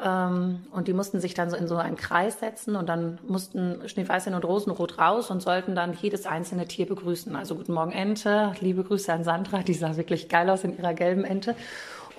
Ähm, 0.04 0.64
und 0.72 0.88
die 0.88 0.94
mussten 0.94 1.20
sich 1.20 1.34
dann 1.34 1.50
so 1.50 1.56
in 1.56 1.68
so 1.68 1.78
einen 1.78 1.96
Kreis 1.96 2.40
setzen 2.40 2.76
und 2.76 2.90
dann 2.90 3.20
mussten 3.28 3.88
Schneeweißchen 3.88 4.34
und 4.34 4.44
Rosenrot 4.44 4.98
raus 4.98 5.30
und 5.30 5.42
sollten 5.42 5.76
dann 5.76 5.94
jedes 5.94 6.26
einzelne 6.26 6.68
Tier 6.68 6.88
begrüßen. 6.88 7.36
Also 7.36 7.56
guten 7.56 7.74
Morgen 7.74 7.92
Ente, 7.92 8.54
liebe 8.62 8.84
Grüße 8.84 9.14
an 9.14 9.24
Sandra, 9.24 9.60
die 9.60 9.74
sah 9.74 9.98
wirklich 9.98 10.28
geil 10.28 10.50
aus 10.50 10.64
in 10.64 10.76
ihrer 10.76 10.94
gelben 10.94 11.24
Ente. 11.24 11.56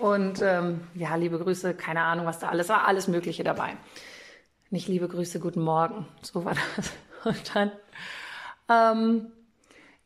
Und 0.00 0.42
ähm, 0.42 0.82
ja, 0.94 1.14
liebe 1.16 1.38
Grüße, 1.38 1.74
keine 1.74 2.02
Ahnung, 2.02 2.26
was 2.26 2.38
da 2.38 2.48
alles 2.48 2.68
war, 2.68 2.86
alles 2.86 3.08
Mögliche 3.08 3.44
dabei. 3.44 3.76
Nicht 4.70 4.88
liebe 4.88 5.08
Grüße, 5.08 5.40
guten 5.40 5.62
Morgen, 5.62 6.06
so 6.22 6.44
war 6.44 6.54
das. 6.54 6.92
Und 7.24 7.54
dann, 7.54 7.70
ähm, 8.68 9.32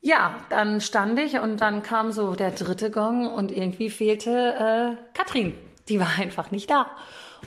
ja, 0.01 0.35
dann 0.51 0.81
stand 0.81 1.19
ich 1.19 1.39
und 1.39 1.63
dann 1.63 1.83
kam 1.83 2.13
so 2.13 2.35
der 2.35 2.51
dritte 2.51 2.91
Gong 2.91 3.27
und 3.27 3.51
irgendwie 3.51 3.89
fehlte 3.89 4.97
äh, 5.01 5.15
Katrin. 5.15 5.55
Die 5.89 6.01
war 6.01 6.19
einfach 6.19 6.51
nicht 6.51 6.71
da. 6.71 6.91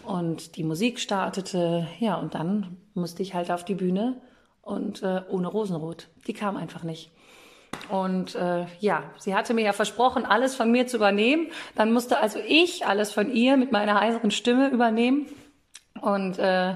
Und 0.04 0.56
die 0.56 0.64
Musik 0.64 1.00
startete, 1.00 1.88
ja, 2.00 2.16
und 2.16 2.36
dann 2.36 2.78
musste 2.94 3.22
ich 3.22 3.34
halt 3.34 3.52
auf 3.52 3.66
die 3.66 3.76
Bühne 3.76 4.22
und 4.62 5.04
äh, 5.04 5.24
ohne 5.30 5.48
Rosenrot. 5.48 6.08
Die 6.28 6.34
kam 6.34 6.56
einfach 6.56 6.84
nicht. 6.84 7.12
Und 7.90 8.36
äh, 8.36 8.66
ja, 8.80 9.04
sie 9.18 9.36
hatte 9.36 9.54
mir 9.54 9.66
ja 9.66 9.74
versprochen, 9.74 10.26
alles 10.26 10.56
von 10.56 10.72
mir 10.72 10.88
zu 10.88 10.98
übernehmen. 10.98 11.48
Dann 11.76 11.92
musste 11.92 12.20
also 12.20 12.40
ich 12.40 12.86
alles 12.86 13.12
von 13.12 13.32
ihr 13.32 13.58
mit 13.58 13.72
meiner 13.72 14.00
heiseren 14.00 14.32
Stimme 14.32 14.70
übernehmen. 14.70 15.26
Und 16.00 16.40
äh, 16.40 16.76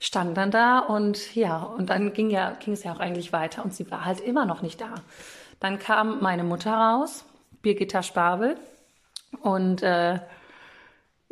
stand 0.00 0.36
dann 0.36 0.50
da 0.50 0.80
und 0.80 1.34
ja, 1.34 1.62
und 1.62 1.90
dann 1.90 2.12
ging 2.12 2.30
ja, 2.30 2.50
ging 2.52 2.74
es 2.74 2.84
ja 2.84 2.92
auch 2.92 3.00
eigentlich 3.00 3.32
weiter 3.32 3.64
und 3.64 3.74
sie 3.74 3.90
war 3.90 4.04
halt 4.04 4.20
immer 4.20 4.44
noch 4.44 4.62
nicht 4.62 4.80
da. 4.80 4.94
Dann 5.60 5.78
kam 5.78 6.20
meine 6.20 6.44
Mutter 6.44 6.72
raus, 6.72 7.24
Birgitta 7.62 8.02
Spabel, 8.02 8.56
und 9.40 9.82
äh, 9.82 10.18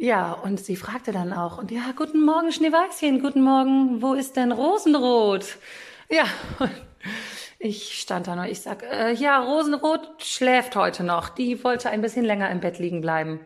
ja, 0.03 0.33
und 0.33 0.59
sie 0.59 0.75
fragte 0.75 1.13
dann 1.13 1.33
auch, 1.33 1.59
und 1.59 1.71
ja, 1.71 1.93
guten 1.97 2.25
Morgen, 2.25 2.51
Schneeweißchen, 2.51 3.23
guten 3.23 3.41
Morgen, 3.41 4.03
wo 4.03 4.15
ist 4.15 4.35
denn 4.35 4.51
Rosenrot? 4.51 5.59
Ja, 6.11 6.25
ich 7.61 8.01
stand 8.01 8.27
da 8.27 8.35
noch, 8.35 8.47
ich 8.47 8.61
sag, 8.61 8.83
äh, 8.83 9.13
ja, 9.13 9.39
Rosenrot 9.39 10.25
schläft 10.25 10.75
heute 10.75 11.05
noch, 11.05 11.29
die 11.29 11.63
wollte 11.63 11.89
ein 11.89 12.01
bisschen 12.01 12.25
länger 12.25 12.51
im 12.51 12.59
Bett 12.59 12.81
liegen 12.81 13.01
bleiben. 13.01 13.39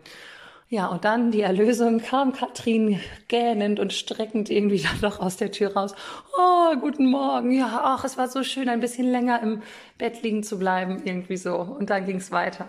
Ja, 0.70 0.86
und 0.86 1.04
dann 1.04 1.30
die 1.30 1.42
Erlösung 1.42 2.00
kam 2.00 2.32
Katrin 2.32 3.00
gähnend 3.28 3.78
und 3.78 3.92
streckend 3.92 4.48
irgendwie 4.48 4.78
dann 4.82 5.00
noch 5.02 5.20
aus 5.20 5.36
der 5.36 5.52
Tür 5.52 5.75
raus. 5.75 5.94
Oh, 6.38 6.75
guten 6.80 7.10
Morgen. 7.10 7.52
Ja, 7.52 7.82
ach, 7.84 8.04
es 8.04 8.16
war 8.16 8.28
so 8.28 8.42
schön, 8.42 8.70
ein 8.70 8.80
bisschen 8.80 9.12
länger 9.12 9.42
im 9.42 9.62
Bett 9.98 10.22
liegen 10.22 10.42
zu 10.42 10.58
bleiben, 10.58 11.02
irgendwie 11.04 11.36
so. 11.36 11.54
Und 11.56 11.90
dann 11.90 12.06
ging's 12.06 12.32
weiter. 12.32 12.66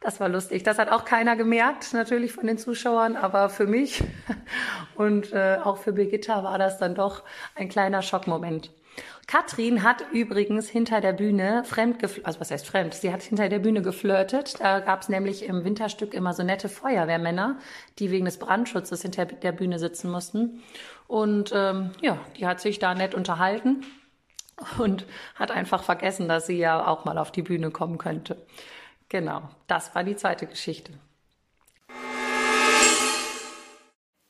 Das 0.00 0.18
war 0.18 0.30
lustig. 0.30 0.62
Das 0.62 0.78
hat 0.78 0.90
auch 0.90 1.04
keiner 1.04 1.36
gemerkt, 1.36 1.92
natürlich 1.92 2.32
von 2.32 2.46
den 2.46 2.56
Zuschauern, 2.56 3.16
aber 3.16 3.50
für 3.50 3.66
mich 3.66 4.02
und 4.94 5.32
äh, 5.32 5.58
auch 5.62 5.76
für 5.76 5.92
Birgitta 5.92 6.42
war 6.42 6.58
das 6.58 6.78
dann 6.78 6.94
doch 6.94 7.22
ein 7.54 7.68
kleiner 7.68 8.00
Schockmoment. 8.00 8.70
Katrin 9.26 9.84
hat 9.84 10.04
übrigens 10.10 10.68
hinter 10.68 11.00
der 11.00 11.12
Bühne 11.12 11.62
fremd, 11.64 12.02
also 12.24 12.40
was 12.40 12.50
heißt 12.50 12.66
fremd? 12.66 12.94
Sie 12.94 13.12
hat 13.12 13.22
hinter 13.22 13.48
der 13.48 13.60
Bühne 13.60 13.82
geflirtet. 13.82 14.58
Da 14.58 14.80
gab 14.80 15.02
es 15.02 15.08
nämlich 15.08 15.44
im 15.44 15.64
Winterstück 15.64 16.14
immer 16.14 16.32
so 16.32 16.42
nette 16.42 16.68
Feuerwehrmänner, 16.68 17.58
die 17.98 18.10
wegen 18.10 18.24
des 18.24 18.38
Brandschutzes 18.38 19.02
hinter 19.02 19.26
der 19.26 19.52
Bühne 19.52 19.78
sitzen 19.78 20.10
mussten. 20.10 20.62
Und 21.06 21.52
ähm, 21.54 21.90
ja, 22.00 22.18
die 22.38 22.46
hat 22.46 22.60
sich 22.60 22.80
da 22.80 22.94
nett 22.94 23.14
unterhalten. 23.14 23.84
und 24.78 25.06
hat 25.36 25.50
einfach 25.50 25.82
vergessen, 25.82 26.28
dass 26.28 26.46
sie 26.46 26.58
ja 26.58 26.86
auch 26.86 27.04
mal 27.04 27.18
auf 27.18 27.30
die 27.30 27.42
Bühne 27.42 27.70
kommen 27.70 27.98
könnte. 27.98 28.36
Genau, 29.10 29.50
das 29.66 29.92
war 29.96 30.04
die 30.04 30.14
zweite 30.14 30.46
Geschichte. 30.46 30.92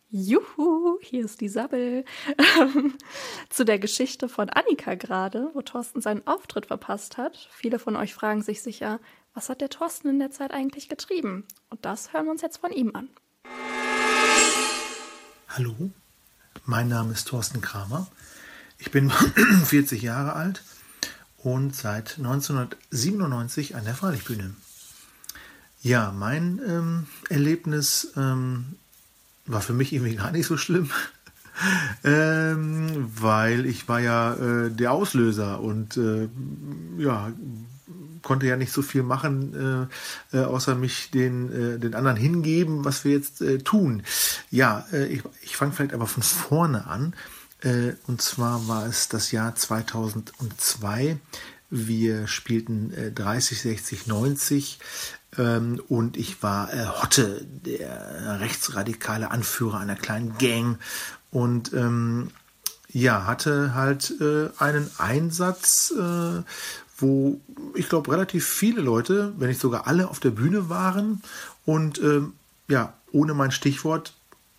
Juhu, 0.09 0.99
hier 1.03 1.27
ist 1.27 1.43
die 1.43 1.51
Sabbel. 1.51 2.07
Zu 3.51 3.65
der 3.67 3.79
Geschichte 3.79 4.31
von 4.31 4.49
Annika 4.49 4.95
gerade, 4.95 5.51
wo 5.53 5.61
Thorsten 5.61 6.01
seinen 6.01 6.27
Auftritt 6.27 6.67
verpasst 6.67 7.19
hat. 7.19 7.49
Viele 7.53 7.79
von 7.79 7.95
euch 7.95 8.15
fragen 8.15 8.41
sich 8.43 8.63
sicher, 8.63 9.01
was 9.35 9.51
hat 9.51 9.61
der 9.61 9.69
Thorsten 9.69 10.09
in 10.09 10.19
der 10.19 10.31
Zeit 10.31 10.51
eigentlich 10.51 10.89
getrieben? 10.89 11.45
Und 11.69 11.85
das 11.85 12.15
hören 12.15 12.25
wir 12.25 12.33
uns 12.33 12.43
jetzt 12.43 12.57
von 12.57 12.73
ihm 12.73 12.97
an. 12.97 13.11
Hallo, 15.51 15.91
mein 16.65 16.89
Name 16.89 17.13
ist 17.13 17.29
Thorsten 17.29 17.61
Kramer. 17.61 18.07
Ich 18.79 18.91
bin 18.91 19.11
40 19.65 20.01
Jahre 20.01 20.33
alt 20.33 20.65
und 21.37 21.77
seit 21.77 22.17
1997 22.17 23.77
an 23.77 23.85
der 23.85 23.95
Freilichtbühne. 23.95 24.55
Ja, 25.83 26.13
mein 26.13 26.61
ähm, 26.67 27.07
Erlebnis 27.31 28.13
ähm, 28.17 28.77
war 29.47 29.63
für 29.63 29.73
mich 29.73 29.93
irgendwie 29.93 30.17
gar 30.17 30.31
nicht 30.31 30.47
so 30.47 30.57
schlimm, 30.57 30.91
ähm, 32.05 33.11
weil 33.17 33.65
ich 33.65 33.89
war 33.89 34.01
ja 34.01 34.35
äh, 34.35 34.71
der 34.71 34.93
Auslöser 34.93 35.61
und 35.61 35.97
äh, 35.97 36.29
ja 36.99 37.33
konnte 38.23 38.47
ja 38.47 38.57
nicht 38.57 38.73
so 38.73 38.83
viel 38.83 39.03
machen, 39.03 39.89
äh, 40.33 40.37
äh, 40.37 40.45
außer 40.45 40.75
mich 40.75 41.11
den, 41.11 41.51
äh, 41.51 41.79
den 41.79 41.95
anderen 41.95 42.17
hingeben, 42.17 42.85
was 42.85 43.05
wir 43.05 43.13
jetzt 43.13 43.41
äh, 43.41 43.59
tun. 43.59 44.03
Ja, 44.51 44.87
ich, 45.09 45.23
ich 45.43 45.57
fange 45.57 45.73
vielleicht 45.73 45.95
aber 45.95 46.07
von 46.07 46.23
vorne 46.23 46.87
an. 46.87 47.15
Und 48.07 48.23
zwar 48.23 48.69
war 48.69 48.87
es 48.87 49.09
das 49.09 49.33
Jahr 49.33 49.55
2002. 49.55 51.19
Wir 51.69 52.27
spielten 52.27 52.93
äh, 52.95 53.13
30, 53.13 53.61
60, 53.61 54.07
90 54.07 54.79
ähm, 54.79 55.20
und 55.37 56.17
ich 56.17 56.43
war 56.43 56.73
äh, 56.73 56.87
Hotte, 56.87 57.47
der 57.65 58.41
rechtsradikale 58.41 59.31
Anführer 59.31 59.79
einer 59.79 59.97
kleinen 59.97 60.37
Gang 60.39 60.79
und 61.31 61.73
ähm, 61.73 62.31
ja, 62.89 63.27
hatte 63.27 63.75
halt 63.75 64.13
äh, 64.21 64.49
einen 64.59 64.91
Einsatz, 64.99 65.93
äh, 65.97 66.43
wo 66.99 67.41
ich 67.75 67.89
glaube 67.89 68.11
relativ 68.11 68.47
viele 68.47 68.81
Leute, 68.81 69.33
wenn 69.39 69.49
nicht 69.49 69.61
sogar 69.61 69.87
alle, 69.87 70.09
auf 70.09 70.19
der 70.21 70.31
Bühne 70.31 70.69
waren 70.69 71.23
und 71.65 72.01
ähm, 72.01 72.35
ja, 72.69 72.95
ohne 73.13 73.35
mein 73.35 73.53
Stichwort 73.53 74.15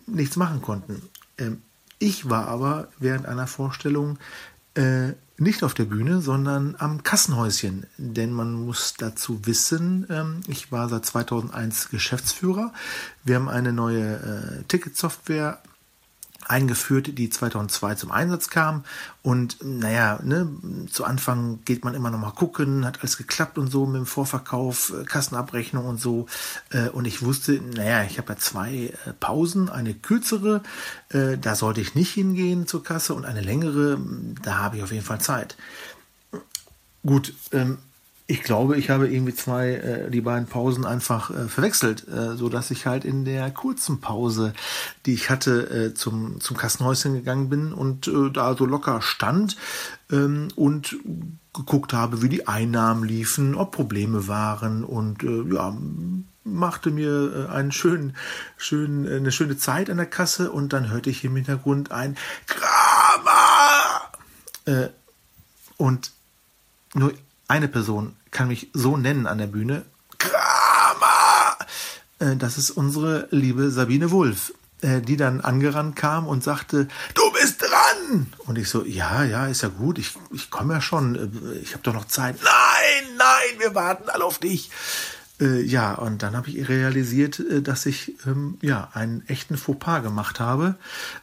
nichts 0.06 0.36
machen 0.36 0.62
konnten. 0.62 1.02
Ähm, 1.38 1.62
ich 1.98 2.30
war 2.30 2.48
aber 2.48 2.88
während 2.98 3.26
einer 3.26 3.46
Vorstellung 3.46 4.18
äh, 4.74 5.12
nicht 5.42 5.62
auf 5.62 5.74
der 5.74 5.84
Bühne, 5.84 6.20
sondern 6.20 6.76
am 6.78 7.02
Kassenhäuschen. 7.02 7.86
Denn 7.98 8.32
man 8.32 8.52
muss 8.54 8.94
dazu 8.96 9.44
wissen, 9.44 10.06
ähm, 10.10 10.40
ich 10.46 10.72
war 10.72 10.88
seit 10.88 11.04
2001 11.04 11.90
Geschäftsführer. 11.90 12.72
Wir 13.24 13.36
haben 13.36 13.48
eine 13.48 13.72
neue 13.72 14.60
äh, 14.60 14.62
Ticketsoftware 14.68 15.62
eingeführt, 16.46 17.18
die 17.18 17.30
2002 17.30 17.94
zum 17.94 18.10
Einsatz 18.10 18.50
kam. 18.50 18.84
Und 19.22 19.58
naja, 19.62 20.18
ne, 20.22 20.48
zu 20.90 21.04
Anfang 21.04 21.60
geht 21.64 21.84
man 21.84 21.94
immer 21.94 22.10
noch 22.10 22.18
mal 22.18 22.30
gucken, 22.30 22.84
hat 22.84 23.00
alles 23.00 23.16
geklappt 23.16 23.58
und 23.58 23.68
so 23.68 23.86
mit 23.86 23.96
dem 23.96 24.06
Vorverkauf, 24.06 24.92
äh, 24.92 25.04
Kassenabrechnung 25.04 25.86
und 25.86 26.00
so. 26.00 26.26
Äh, 26.70 26.88
und 26.88 27.06
ich 27.06 27.22
wusste, 27.22 27.52
naja, 27.52 28.04
ich 28.04 28.18
habe 28.18 28.32
ja 28.32 28.38
zwei 28.38 28.92
äh, 29.06 29.12
Pausen, 29.18 29.68
eine 29.68 29.94
kürzere, 29.94 30.62
da 31.10 31.54
sollte 31.54 31.82
ich 31.82 31.94
nicht 31.94 32.14
hingehen 32.14 32.66
zur 32.66 32.82
Kasse 32.82 33.12
und 33.12 33.26
eine 33.26 33.42
längere, 33.42 33.98
da 34.42 34.54
habe 34.54 34.78
ich 34.78 34.82
auf 34.82 34.92
jeden 34.92 35.04
Fall 35.04 35.20
Zeit. 35.20 35.58
Gut, 37.04 37.34
ähm, 37.52 37.78
ich 38.32 38.42
glaube, 38.42 38.78
ich 38.78 38.88
habe 38.88 39.08
irgendwie 39.08 39.34
zwei, 39.34 39.72
äh, 39.74 40.10
die 40.10 40.22
beiden 40.22 40.46
Pausen 40.46 40.86
einfach 40.86 41.30
äh, 41.30 41.48
verwechselt, 41.48 42.08
äh, 42.08 42.34
so 42.34 42.48
dass 42.48 42.70
ich 42.70 42.86
halt 42.86 43.04
in 43.04 43.26
der 43.26 43.50
kurzen 43.50 44.00
Pause, 44.00 44.54
die 45.04 45.12
ich 45.12 45.28
hatte, 45.28 45.68
äh, 45.68 45.94
zum, 45.94 46.40
zum 46.40 46.56
Kassenhäuschen 46.56 47.12
gegangen 47.12 47.50
bin 47.50 47.74
und 47.74 48.08
äh, 48.08 48.30
da 48.32 48.56
so 48.56 48.64
locker 48.64 49.02
stand 49.02 49.58
ähm, 50.10 50.48
und 50.56 50.96
geguckt 51.52 51.92
habe, 51.92 52.22
wie 52.22 52.30
die 52.30 52.48
Einnahmen 52.48 53.04
liefen, 53.04 53.54
ob 53.54 53.72
Probleme 53.72 54.28
waren 54.28 54.82
und 54.82 55.22
äh, 55.22 55.54
ja, 55.54 55.76
machte 56.42 56.90
mir 56.90 57.48
äh, 57.50 57.52
einen 57.52 57.70
schönen, 57.70 58.16
schönen, 58.56 59.06
äh, 59.06 59.16
eine 59.16 59.30
schöne 59.30 59.58
Zeit 59.58 59.90
an 59.90 59.98
der 59.98 60.06
Kasse 60.06 60.50
und 60.50 60.72
dann 60.72 60.90
hörte 60.90 61.10
ich 61.10 61.22
im 61.22 61.36
Hintergrund 61.36 61.92
ein 61.92 62.16
Kramer! 62.46 64.10
Äh, 64.64 64.88
und 65.76 66.12
nur 66.94 67.12
eine 67.46 67.68
Person 67.68 68.16
kann 68.32 68.48
mich 68.48 68.70
so 68.72 68.96
nennen 68.96 69.28
an 69.28 69.38
der 69.38 69.46
Bühne. 69.46 69.84
Kramer! 70.18 71.56
Äh, 72.18 72.36
das 72.36 72.58
ist 72.58 72.70
unsere 72.70 73.28
liebe 73.30 73.70
Sabine 73.70 74.10
Wulff, 74.10 74.52
äh, 74.80 75.00
die 75.00 75.16
dann 75.16 75.40
angerannt 75.40 75.94
kam 75.94 76.26
und 76.26 76.42
sagte, 76.42 76.88
du 77.14 77.32
bist 77.32 77.62
dran! 77.62 78.32
Und 78.38 78.58
ich 78.58 78.68
so, 78.68 78.84
ja, 78.84 79.22
ja, 79.22 79.46
ist 79.46 79.62
ja 79.62 79.68
gut, 79.68 79.98
ich, 79.98 80.14
ich 80.32 80.50
komme 80.50 80.74
ja 80.74 80.80
schon, 80.80 81.14
äh, 81.14 81.58
ich 81.58 81.74
habe 81.74 81.84
doch 81.84 81.94
noch 81.94 82.06
Zeit. 82.06 82.36
Nein, 82.42 83.16
nein, 83.16 83.60
wir 83.60 83.74
warten 83.74 84.08
alle 84.08 84.24
auf 84.24 84.38
dich. 84.38 84.70
Äh, 85.42 85.62
ja, 85.62 85.94
und 85.94 86.22
dann 86.22 86.36
habe 86.36 86.48
ich 86.50 86.68
realisiert, 86.68 87.40
äh, 87.40 87.62
dass 87.62 87.86
ich 87.86 88.14
ähm, 88.26 88.58
ja 88.62 88.90
einen 88.92 89.26
echten 89.26 89.56
Fauxpas 89.56 90.02
gemacht 90.02 90.38
habe. 90.38 90.76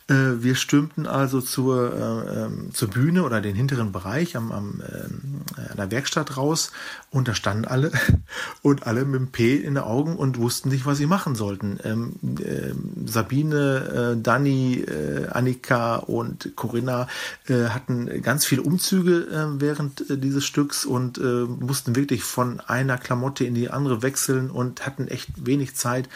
Äh, 0.07 0.41
wir 0.43 0.55
stürmten 0.55 1.07
also 1.07 1.39
zur, 1.39 1.93
äh, 1.93 2.45
ähm, 2.45 2.69
zur 2.73 2.89
Bühne 2.89 3.23
oder 3.23 3.39
den 3.39 3.55
hinteren 3.55 3.91
Bereich 3.91 4.35
am, 4.35 4.51
am 4.51 4.81
ähm, 4.81 5.41
äh, 5.55 5.75
der 5.75 5.91
Werkstatt 5.91 6.35
raus 6.35 6.71
und 7.11 7.27
da 7.29 7.33
standen 7.33 7.65
alle 7.65 7.91
und 8.61 8.85
alle 8.88 9.05
mit 9.05 9.21
dem 9.21 9.31
P 9.31 9.55
in 9.55 9.75
den 9.75 9.83
Augen 9.83 10.17
und 10.17 10.38
wussten 10.38 10.69
nicht, 10.69 10.85
was 10.85 10.97
sie 10.97 11.05
machen 11.05 11.35
sollten. 11.35 11.79
Ähm, 11.83 12.13
äh, 12.39 12.73
Sabine, 13.05 14.15
äh, 14.17 14.21
Dani, 14.21 14.85
Annika 15.31 15.97
und 15.97 16.55
Corinna 16.55 17.07
hatten 17.47 18.21
ganz 18.21 18.45
viele 18.45 18.61
Umzüge 18.61 19.27
äh, 19.27 19.61
während 19.61 20.09
äh, 20.09 20.17
dieses 20.17 20.45
Stücks 20.45 20.85
und 20.85 21.19
mussten 21.19 21.95
wirklich 21.95 22.23
von 22.23 22.59
einer 22.61 22.97
Klamotte 22.97 23.43
in 23.43 23.55
die 23.55 23.69
andere 23.69 24.01
wechseln 24.01 24.08
und 24.49 24.85
hatten 24.85 25.07
echt 25.07 25.45
wenig 25.45 25.75
Zeit 25.75 26.09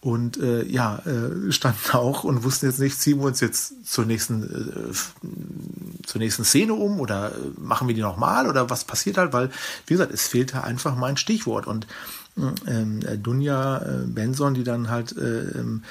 und 0.00 0.38
äh, 0.38 0.64
ja, 0.64 1.00
äh, 1.06 1.52
standen 1.52 1.78
auch 1.92 2.24
und 2.24 2.44
wussten 2.44 2.66
jetzt 2.66 2.80
nicht, 2.80 3.00
ziehen 3.00 3.18
wir 3.18 3.26
uns 3.26 3.40
jetzt 3.40 3.86
zur 3.86 4.06
nächsten, 4.06 4.42
äh, 4.42 6.06
zur 6.06 6.20
nächsten 6.20 6.44
Szene 6.44 6.74
um 6.74 7.00
oder 7.00 7.32
äh, 7.32 7.60
machen 7.60 7.88
wir 7.88 7.94
die 7.94 8.00
nochmal 8.00 8.48
oder 8.48 8.70
was 8.70 8.84
passiert 8.84 9.18
halt, 9.18 9.32
weil, 9.32 9.50
wie 9.86 9.94
gesagt, 9.94 10.12
es 10.12 10.26
fehlte 10.26 10.64
einfach 10.64 10.96
mein 10.96 11.16
Stichwort 11.16 11.66
und 11.66 11.86
ähm, 12.66 13.00
äh, 13.06 13.18
Dunja 13.18 13.78
äh, 13.78 14.06
Benson, 14.06 14.54
die 14.54 14.64
dann 14.64 14.90
halt 14.90 15.16
äh, 15.16 15.40
ähm, 15.58 15.82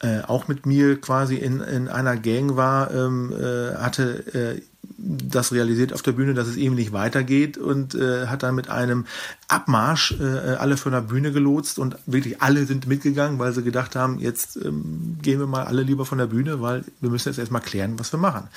äh, 0.00 0.22
auch 0.22 0.48
mit 0.48 0.66
mir 0.66 1.00
quasi 1.00 1.36
in, 1.36 1.60
in 1.60 1.88
einer 1.88 2.16
Gang 2.16 2.56
war, 2.56 2.90
ähm, 2.92 3.32
äh, 3.32 3.76
hatte 3.76 4.34
äh, 4.34 4.62
das 4.82 5.52
realisiert 5.52 5.92
auf 5.92 6.02
der 6.02 6.12
Bühne, 6.12 6.34
dass 6.34 6.46
es 6.46 6.56
eben 6.56 6.74
nicht 6.74 6.92
weitergeht 6.92 7.58
und 7.58 7.94
äh, 7.94 8.26
hat 8.26 8.42
dann 8.42 8.54
mit 8.54 8.68
einem 8.68 9.06
Abmarsch 9.48 10.14
äh, 10.20 10.54
alle 10.54 10.76
von 10.76 10.92
der 10.92 11.00
Bühne 11.00 11.32
gelotst 11.32 11.78
und 11.78 11.96
wirklich 12.06 12.42
alle 12.42 12.66
sind 12.66 12.86
mitgegangen, 12.86 13.38
weil 13.38 13.52
sie 13.52 13.62
gedacht 13.62 13.96
haben, 13.96 14.18
jetzt 14.18 14.56
ähm, 14.56 15.18
gehen 15.22 15.38
wir 15.38 15.46
mal 15.46 15.64
alle 15.64 15.82
lieber 15.82 16.04
von 16.04 16.18
der 16.18 16.26
Bühne, 16.26 16.60
weil 16.60 16.84
wir 17.00 17.10
müssen 17.10 17.28
jetzt 17.28 17.38
erstmal 17.38 17.62
klären, 17.62 17.98
was 17.98 18.12
wir 18.12 18.18
machen. 18.18 18.48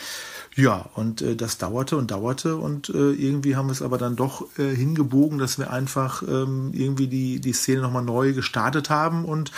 Ja, 0.56 0.90
und 0.96 1.22
äh, 1.22 1.36
das 1.36 1.58
dauerte 1.58 1.98
und 1.98 2.12
dauerte 2.12 2.58
und 2.58 2.90
äh, 2.90 3.12
irgendwie 3.12 3.56
haben 3.56 3.68
wir 3.68 3.74
es 3.74 3.82
aber 3.82 3.98
dann 3.98 4.16
doch 4.16 4.48
äh, 4.58 4.76
hingebogen, 4.76 5.40
dass 5.40 5.58
wir 5.58 5.72
einfach 5.72 6.24
ähm, 6.24 6.72
irgendwie 6.74 7.08
die, 7.08 7.40
die 7.40 7.54
Szene 7.54 7.82
nochmal 7.82 8.04
neu 8.04 8.34
gestartet 8.34 8.90
haben 8.90 9.26
und 9.26 9.52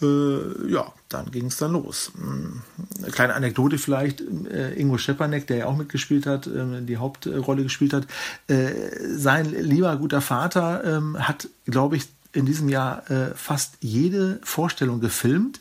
äh, 0.00 0.70
ja, 0.70 0.92
dann 1.12 1.30
ging 1.30 1.46
es 1.46 1.56
dann 1.56 1.72
los. 1.72 2.12
Hm, 2.16 2.62
eine 2.98 3.10
kleine 3.10 3.34
Anekdote 3.34 3.78
vielleicht, 3.78 4.20
äh, 4.20 4.74
Ingo 4.74 4.98
Schepanek, 4.98 5.46
der 5.46 5.56
ja 5.58 5.66
auch 5.66 5.76
mitgespielt 5.76 6.26
hat, 6.26 6.46
äh, 6.46 6.82
die 6.82 6.96
Hauptrolle 6.96 7.62
gespielt 7.62 7.92
hat, 7.92 8.06
äh, 8.48 8.72
sein 9.16 9.52
lieber 9.52 9.96
guter 9.96 10.20
Vater 10.20 10.84
ähm, 10.84 11.16
hat, 11.18 11.48
glaube 11.66 11.96
ich, 11.96 12.08
in 12.32 12.46
diesem 12.46 12.68
Jahr 12.68 13.10
äh, 13.10 13.34
fast 13.34 13.74
jede 13.80 14.40
Vorstellung 14.42 15.00
gefilmt, 15.00 15.60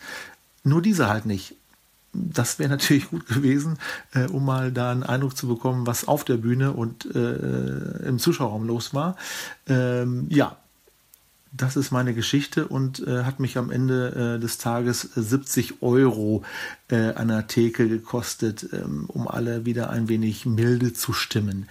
nur 0.63 0.81
diese 0.81 1.09
halt 1.09 1.25
nicht. 1.25 1.55
Das 2.13 2.59
wäre 2.59 2.69
natürlich 2.69 3.09
gut 3.09 3.25
gewesen, 3.27 3.79
um 4.33 4.43
mal 4.43 4.73
da 4.73 4.91
einen 4.91 5.03
Eindruck 5.03 5.37
zu 5.37 5.47
bekommen, 5.47 5.87
was 5.87 6.09
auf 6.09 6.25
der 6.25 6.35
Bühne 6.35 6.73
und 6.73 7.05
im 7.05 8.19
Zuschauerraum 8.19 8.67
los 8.67 8.93
war. 8.93 9.15
Ähm, 9.65 10.27
ja, 10.29 10.57
das 11.51 11.75
ist 11.75 11.91
meine 11.91 12.13
Geschichte 12.13 12.67
und 12.67 13.05
äh, 13.05 13.23
hat 13.23 13.39
mich 13.39 13.57
am 13.57 13.71
Ende 13.71 14.35
äh, 14.37 14.39
des 14.39 14.57
Tages 14.57 15.01
70 15.01 15.81
Euro 15.81 16.43
äh, 16.89 17.13
an 17.13 17.27
der 17.27 17.47
Theke 17.47 17.89
gekostet, 17.89 18.67
ähm, 18.71 19.05
um 19.07 19.27
alle 19.27 19.65
wieder 19.65 19.89
ein 19.89 20.07
wenig 20.07 20.45
milde 20.45 20.93
zu 20.93 21.11
stimmen. 21.11 21.67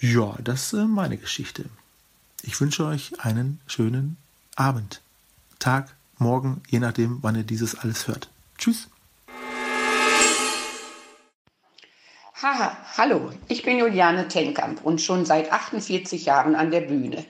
Ja, 0.00 0.36
das 0.42 0.72
ist 0.72 0.80
äh, 0.80 0.84
meine 0.86 1.18
Geschichte. 1.18 1.66
Ich 2.42 2.58
wünsche 2.60 2.86
euch 2.86 3.12
einen 3.20 3.60
schönen 3.66 4.16
Abend, 4.56 5.02
Tag, 5.58 5.94
Morgen, 6.16 6.62
je 6.68 6.80
nachdem, 6.80 7.18
wann 7.22 7.34
ihr 7.34 7.44
dieses 7.44 7.74
alles 7.78 8.08
hört. 8.08 8.28
Tschüss. 8.58 8.88
Haha, 12.42 12.76
hallo, 12.96 13.32
ich 13.48 13.62
bin 13.62 13.78
Juliane 13.78 14.28
Tenkamp 14.28 14.82
und 14.82 15.02
schon 15.02 15.26
seit 15.26 15.52
48 15.52 16.24
Jahren 16.24 16.54
an 16.54 16.70
der 16.70 16.80
Bühne. 16.80 17.24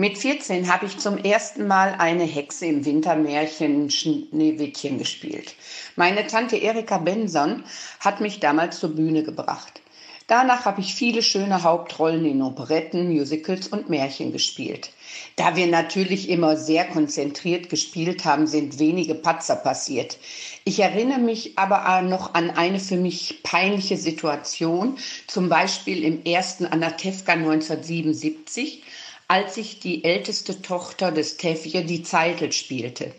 Mit 0.00 0.16
14 0.16 0.72
habe 0.72 0.86
ich 0.86 0.96
zum 0.96 1.18
ersten 1.18 1.66
Mal 1.66 1.94
eine 1.98 2.24
Hexe 2.24 2.64
im 2.64 2.86
Wintermärchen 2.86 3.90
Schneewittchen 3.90 4.96
gespielt. 4.96 5.54
Meine 5.94 6.26
Tante 6.26 6.56
Erika 6.56 6.96
Benson 6.96 7.64
hat 7.98 8.22
mich 8.22 8.40
damals 8.40 8.80
zur 8.80 8.96
Bühne 8.96 9.22
gebracht. 9.22 9.82
Danach 10.26 10.64
habe 10.64 10.80
ich 10.80 10.94
viele 10.94 11.20
schöne 11.20 11.64
Hauptrollen 11.64 12.24
in 12.24 12.40
Operetten, 12.40 13.12
Musicals 13.12 13.68
und 13.68 13.90
Märchen 13.90 14.32
gespielt. 14.32 14.90
Da 15.36 15.54
wir 15.54 15.66
natürlich 15.66 16.30
immer 16.30 16.56
sehr 16.56 16.86
konzentriert 16.86 17.68
gespielt 17.68 18.24
haben, 18.24 18.46
sind 18.46 18.78
wenige 18.78 19.14
Patzer 19.14 19.56
passiert. 19.56 20.16
Ich 20.64 20.80
erinnere 20.80 21.18
mich 21.18 21.58
aber 21.58 22.00
noch 22.00 22.32
an 22.32 22.48
eine 22.48 22.80
für 22.80 22.96
mich 22.96 23.42
peinliche 23.42 23.98
Situation, 23.98 24.96
zum 25.26 25.50
Beispiel 25.50 26.04
im 26.04 26.24
ersten 26.24 26.64
Anatevka 26.64 27.32
1977, 27.32 28.82
als 29.30 29.56
ich 29.58 29.78
die 29.78 30.02
älteste 30.02 30.60
Tochter 30.60 31.12
des 31.12 31.36
Tevje 31.36 31.84
die 31.84 32.02
Zeitel 32.02 32.50
spielte. 32.50 33.12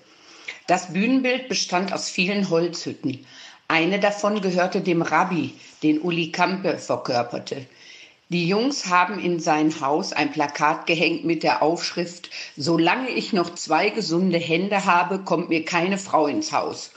Das 0.68 0.92
Bühnenbild 0.92 1.48
bestand 1.48 1.94
aus 1.94 2.10
vielen 2.10 2.50
Holzhütten. 2.50 3.26
Eine 3.70 3.98
davon 3.98 4.42
gehörte 4.42 4.82
dem 4.82 5.04
Rabbi, 5.04 5.54
den 5.84 6.02
Uli 6.02 6.34
Kampe 6.34 6.78
verkörperte. 6.80 7.66
Die 8.28 8.46
Jungs 8.46 8.88
haben 8.88 9.22
in 9.22 9.40
sein 9.40 9.80
Haus 9.80 10.12
ein 10.12 10.34
Plakat 10.34 10.86
gehängt 10.86 11.24
mit 11.24 11.44
der 11.44 11.64
Aufschrift 11.64 12.30
Solange 12.58 13.10
ich 13.12 13.32
noch 13.32 13.56
zwei 13.56 13.90
gesunde 13.90 14.38
Hände 14.38 14.84
habe, 14.84 15.20
kommt 15.20 15.48
mir 15.48 15.64
keine 15.64 15.98
Frau 15.98 16.28
ins 16.28 16.52
Haus. 16.52 16.92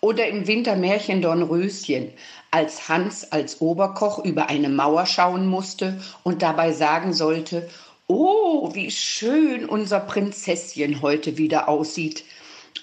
Oder 0.00 0.28
im 0.28 0.46
Wintermärchen 0.46 1.22
Dornröschen, 1.22 2.12
als 2.52 2.88
Hans 2.88 3.32
als 3.32 3.60
Oberkoch 3.60 4.24
über 4.24 4.48
eine 4.48 4.68
Mauer 4.68 5.06
schauen 5.06 5.48
musste 5.48 6.00
und 6.22 6.42
dabei 6.42 6.70
sagen 6.70 7.12
sollte, 7.12 7.68
Oh, 8.06 8.74
wie 8.74 8.90
schön 8.90 9.64
unser 9.64 9.98
Prinzesschen 9.98 11.00
heute 11.00 11.38
wieder 11.38 11.70
aussieht. 11.70 12.24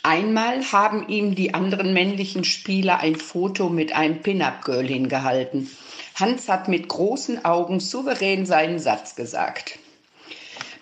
Einmal 0.02 0.64
haben 0.72 1.08
ihm 1.10 1.36
die 1.36 1.54
anderen 1.54 1.94
männlichen 1.94 2.44
Spieler 2.44 3.02
ein 3.02 3.16
Foto 3.16 3.70
mit 3.70 3.94
einem 3.94 4.24
Pin-Up-Girl 4.24 4.88
hingehalten. 4.88 5.70
Hans 6.16 6.50
hat 6.50 6.68
mit 6.68 6.88
großen 6.88 7.46
Augen 7.46 7.80
souverän 7.80 8.48
seinen 8.48 8.80
Satz 8.80 9.16
gesagt. 9.16 9.78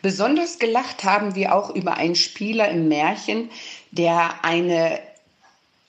Besonders 0.02 0.58
gelacht 0.58 1.04
haben 1.04 1.36
wir 1.36 1.54
auch 1.54 1.76
über 1.76 1.98
einen 1.98 2.16
Spieler 2.16 2.70
im 2.70 2.88
Märchen, 2.88 3.50
der 3.92 4.46
eine, 4.46 5.02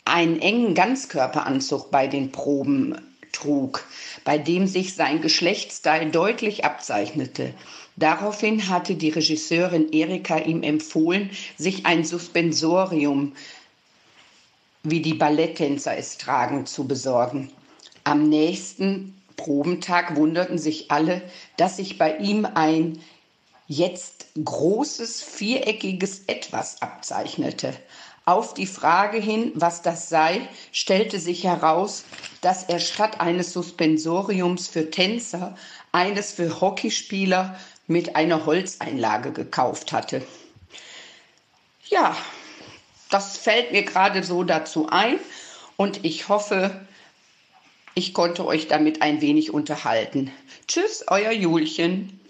einen 0.05 0.41
engen 0.41 0.75
Ganzkörperanzug 0.75 1.93
bei 1.93 2.09
den 2.09 2.33
Proben 2.33 2.97
trug, 3.31 3.85
bei 4.25 4.39
dem 4.39 4.67
sich 4.67 4.95
sein 4.95 5.21
Geschlechtsteil 5.21 6.11
deutlich 6.11 6.65
abzeichnete. 6.65 7.55
Daraufhin 8.01 8.71
hatte 8.71 8.95
die 8.95 9.11
Regisseurin 9.11 9.93
Erika 9.93 10.39
ihm 10.39 10.63
empfohlen, 10.63 11.31
sich 11.59 11.85
ein 11.85 12.03
Suspensorium, 12.03 13.35
wie 14.83 15.03
die 15.03 15.13
Balletttänzer 15.13 15.99
es 15.99 16.17
tragen, 16.17 16.65
zu 16.65 16.89
besorgen. 16.89 17.53
Am 18.05 18.31
nächsten 18.31 19.21
Probentag 19.37 20.17
wunderten 20.17 20.57
sich 20.57 20.91
alle, 20.91 21.21
dass 21.59 21.77
sich 21.77 21.99
bei 21.99 22.17
ihm 22.17 22.47
ein 22.47 23.03
jetzt 23.69 24.29
großes 24.43 25.23
viereckiges 25.23 26.23
Etwas 26.27 26.81
abzeichnete. 26.81 27.75
Auf 28.25 28.55
die 28.55 28.67
Frage 28.67 29.19
hin, 29.19 29.53
was 29.55 29.83
das 29.83 30.09
sei, 30.09 30.49
stellte 30.73 31.21
sich 31.21 31.45
heraus, 31.45 32.05
dass 32.41 32.65
er 32.65 32.79
statt 32.79 33.21
eines 33.21 33.53
Suspensoriums 33.53 34.69
für 34.69 34.91
Tänzer 34.91 35.55
eines 35.93 36.33
für 36.33 36.61
Hockeyspieler 36.61 37.59
mit 37.91 38.15
einer 38.15 38.47
Holzeinlage 38.47 39.33
gekauft 39.33 39.93
hatte. 39.93 40.23
Ja, 41.89 42.17
das 43.11 43.37
fällt 43.37 43.73
mir 43.73 43.83
gerade 43.83 44.23
so 44.23 44.45
dazu 44.45 44.89
ein 44.89 45.19
und 45.77 46.05
ich 46.05 46.29
hoffe, 46.29 46.87
ich 47.97 48.15
konnte 48.15 48.47
euch 48.47 48.69
damit 48.69 49.03
ein 49.03 49.21
wenig 49.21 49.53
unterhalten. 49.53 50.31
Tschüss, 50.69 51.05
euer 51.09 51.33
Julchen. 51.33 52.21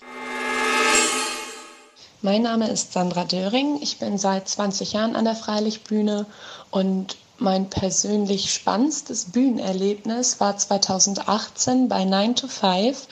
Mein 2.22 2.42
Name 2.42 2.70
ist 2.70 2.94
Sandra 2.94 3.24
Döring. 3.24 3.80
Ich 3.82 3.98
bin 3.98 4.16
seit 4.16 4.48
20 4.48 4.94
Jahren 4.94 5.14
an 5.14 5.26
der 5.26 5.36
Freilichtbühne 5.36 6.24
und 6.70 7.18
mein 7.40 7.70
persönlich 7.70 8.52
spannendstes 8.52 9.26
Bühnenerlebnis 9.26 10.40
war 10.40 10.56
2018 10.56 11.88
bei 11.88 12.04
9 12.04 12.36
to 12.36 12.48
5, 12.48 13.06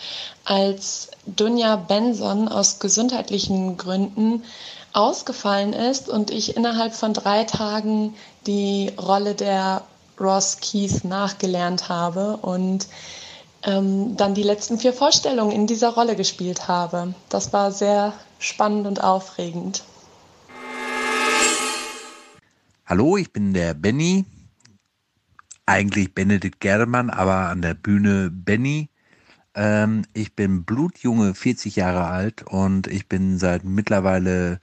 als 0.45 1.09
Dunja 1.27 1.77
Benson 1.77 2.49
aus 2.49 2.79
gesundheitlichen 2.79 3.77
Gründen 3.77 4.45
ausgefallen 4.93 5.73
ist 5.73 6.09
und 6.09 6.31
ich 6.31 6.57
innerhalb 6.57 6.95
von 6.95 7.13
drei 7.15 7.45
Tagen 7.45 8.15
die 8.47 8.93
Rolle 8.99 9.35
der 9.35 9.83
Ross 10.21 10.59
Keys 10.61 11.05
nachgelernt 11.05 11.89
habe 11.89 12.39
und 12.39 12.87
ähm, 13.65 14.17
dann 14.17 14.35
die 14.35 14.43
letzten 14.43 14.79
vier 14.79 14.93
Vorstellungen 14.93 15.53
in 15.53 15.67
dieser 15.67 15.91
Rolle 15.91 16.17
gespielt 16.17 16.69
habe. 16.69 17.15
Das 17.29 17.53
war 17.53 17.71
sehr 17.73 18.13
spannend 18.39 18.87
und 18.87 19.03
aufregend. 19.03 19.83
Hallo, 22.89 23.19
ich 23.19 23.35
bin 23.35 23.53
der 23.53 23.75
Benny. 23.75 24.25
Eigentlich 25.67 26.15
Benedikt 26.15 26.59
Germann, 26.59 27.11
aber 27.11 27.51
an 27.51 27.61
der 27.61 27.75
Bühne 27.75 28.31
Benny. 28.31 28.89
Ähm, 29.55 30.07
ich 30.15 30.35
bin 30.35 30.65
blutjunge, 30.65 31.35
40 31.35 31.77
Jahre 31.77 32.07
alt 32.07 32.45
und 32.45 32.87
ich 32.87 33.07
bin 33.07 33.39
seit 33.39 33.63
mittlerweile 33.63 34.59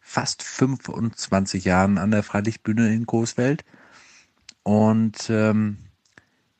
fast 0.00 0.42
25 0.42 1.66
Jahren 1.66 1.98
an 1.98 2.12
der 2.12 2.22
Freilichtbühne 2.22 2.94
in 2.94 3.04
Großwelt. 3.04 3.62
Und 4.62 5.28
ähm, 5.28 5.76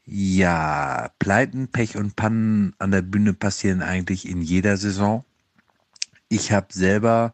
ja, 0.05 1.13
Pleiten, 1.19 1.69
Pech 1.69 1.97
und 1.97 2.15
Pannen 2.17 2.75
an 2.79 2.91
der 2.91 3.01
Bühne 3.01 3.33
passieren 3.33 3.81
eigentlich 3.81 4.29
in 4.29 4.43
jeder 4.43 4.77
Saison. 4.77 5.25
Ich 6.29 6.53
habe 6.53 6.67
selber 6.75 7.33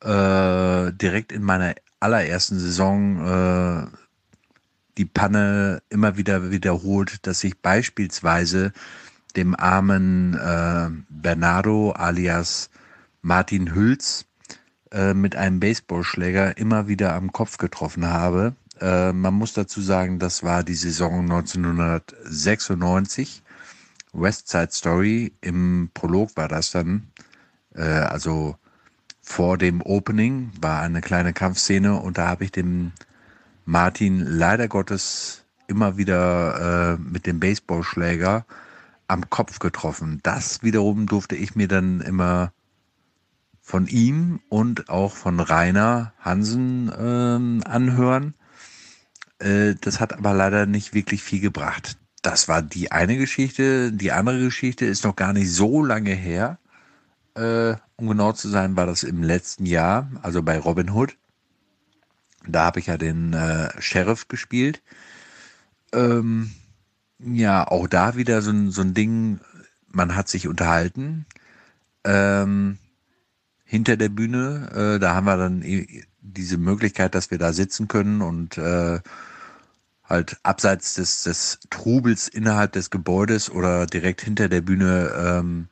äh, 0.00 0.94
direkt 0.94 1.30
in 1.30 1.42
meiner 1.42 1.74
allerersten 2.00 2.58
Saison 2.58 3.26
äh, 3.26 3.86
die 4.98 5.04
Panne 5.04 5.82
immer 5.88 6.16
wieder 6.16 6.50
wiederholt, 6.50 7.24
dass 7.26 7.44
ich 7.44 7.60
beispielsweise 7.60 8.72
dem 9.36 9.54
armen 9.54 10.34
äh, 10.34 10.88
Bernardo 11.10 11.92
alias 11.92 12.70
Martin 13.22 13.72
Hülz 13.74 14.24
äh, 14.90 15.14
mit 15.14 15.36
einem 15.36 15.60
Baseballschläger 15.60 16.56
immer 16.56 16.88
wieder 16.88 17.14
am 17.14 17.30
Kopf 17.32 17.58
getroffen 17.58 18.06
habe. 18.06 18.56
Äh, 18.80 19.12
man 19.12 19.34
muss 19.34 19.52
dazu 19.52 19.82
sagen, 19.82 20.18
das 20.18 20.42
war 20.42 20.62
die 20.62 20.74
Saison 20.74 21.20
1996. 21.22 23.42
West 24.12 24.48
Side 24.48 24.70
Story, 24.72 25.34
im 25.42 25.90
Prolog 25.92 26.34
war 26.36 26.48
das 26.48 26.70
dann, 26.70 27.08
äh, 27.74 27.82
also 27.82 28.56
vor 29.28 29.58
dem 29.58 29.82
Opening 29.82 30.52
war 30.60 30.82
eine 30.82 31.00
kleine 31.00 31.32
Kampfszene 31.32 32.00
und 32.00 32.16
da 32.16 32.28
habe 32.28 32.44
ich 32.44 32.52
dem 32.52 32.92
Martin 33.64 34.20
leider 34.20 34.68
Gottes 34.68 35.44
immer 35.66 35.96
wieder 35.96 36.94
äh, 36.94 36.96
mit 36.96 37.26
dem 37.26 37.40
Baseballschläger 37.40 38.46
am 39.08 39.28
Kopf 39.28 39.58
getroffen. 39.58 40.20
Das 40.22 40.62
wiederum 40.62 41.06
durfte 41.06 41.34
ich 41.34 41.56
mir 41.56 41.66
dann 41.66 42.00
immer 42.00 42.52
von 43.60 43.88
ihm 43.88 44.40
und 44.48 44.88
auch 44.88 45.12
von 45.12 45.40
Rainer 45.40 46.12
Hansen 46.20 46.88
äh, 46.88 47.68
anhören. 47.68 48.34
Das 49.38 50.00
hat 50.00 50.14
aber 50.14 50.32
leider 50.32 50.64
nicht 50.64 50.94
wirklich 50.94 51.22
viel 51.22 51.40
gebracht. 51.40 51.98
Das 52.22 52.48
war 52.48 52.62
die 52.62 52.90
eine 52.90 53.18
Geschichte. 53.18 53.92
Die 53.92 54.12
andere 54.12 54.38
Geschichte 54.38 54.86
ist 54.86 55.04
noch 55.04 55.14
gar 55.14 55.34
nicht 55.34 55.52
so 55.52 55.84
lange 55.84 56.14
her. 56.14 56.58
Äh, 57.36 57.76
um 57.96 58.08
genau 58.08 58.32
zu 58.32 58.48
sein, 58.48 58.76
war 58.76 58.86
das 58.86 59.02
im 59.02 59.22
letzten 59.22 59.66
Jahr, 59.66 60.10
also 60.22 60.42
bei 60.42 60.58
Robin 60.58 60.90
Hood. 60.90 61.16
Da 62.46 62.64
habe 62.64 62.80
ich 62.80 62.86
ja 62.86 62.96
den 62.96 63.34
äh, 63.34 63.70
Sheriff 63.80 64.28
gespielt. 64.28 64.82
Ähm, 65.92 66.52
ja, 67.18 67.66
auch 67.66 67.88
da 67.88 68.16
wieder 68.16 68.40
so 68.40 68.50
ein, 68.50 68.70
so 68.70 68.82
ein 68.82 68.94
Ding, 68.94 69.40
man 69.88 70.16
hat 70.16 70.28
sich 70.28 70.48
unterhalten. 70.48 71.26
Ähm, 72.04 72.78
hinter 73.64 73.96
der 73.96 74.08
Bühne, 74.08 74.70
äh, 74.96 74.98
da 74.98 75.14
haben 75.14 75.26
wir 75.26 75.36
dann 75.36 75.62
diese 76.20 76.56
Möglichkeit, 76.56 77.14
dass 77.14 77.30
wir 77.30 77.38
da 77.38 77.52
sitzen 77.52 77.88
können 77.88 78.22
und 78.22 78.56
äh, 78.56 79.00
halt 80.04 80.38
abseits 80.42 80.94
des, 80.94 81.24
des 81.24 81.58
Trubels 81.68 82.28
innerhalb 82.28 82.72
des 82.72 82.90
Gebäudes 82.90 83.50
oder 83.50 83.86
direkt 83.86 84.22
hinter 84.22 84.48
der 84.48 84.60
Bühne 84.60 85.12
ähm, 85.16 85.68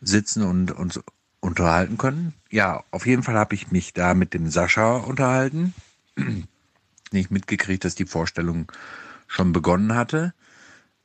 sitzen 0.00 0.42
und 0.42 0.72
uns 0.72 1.00
unterhalten 1.40 1.98
können. 1.98 2.34
Ja, 2.50 2.84
auf 2.90 3.06
jeden 3.06 3.22
Fall 3.22 3.36
habe 3.36 3.54
ich 3.54 3.70
mich 3.70 3.92
da 3.92 4.14
mit 4.14 4.34
dem 4.34 4.50
Sascha 4.50 4.96
unterhalten. 4.96 5.74
Nicht 7.12 7.30
mitgekriegt, 7.30 7.84
dass 7.84 7.94
die 7.94 8.06
Vorstellung 8.06 8.70
schon 9.26 9.52
begonnen 9.52 9.94
hatte. 9.94 10.34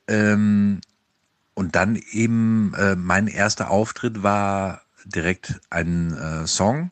Ähm, 0.07 0.81
und 1.53 1.75
dann 1.75 1.95
eben 1.95 2.73
äh, 2.75 2.95
mein 2.95 3.27
erster 3.27 3.69
Auftritt 3.69 4.23
war 4.23 4.81
direkt 5.05 5.61
ein 5.69 6.17
äh, 6.17 6.47
Song, 6.47 6.91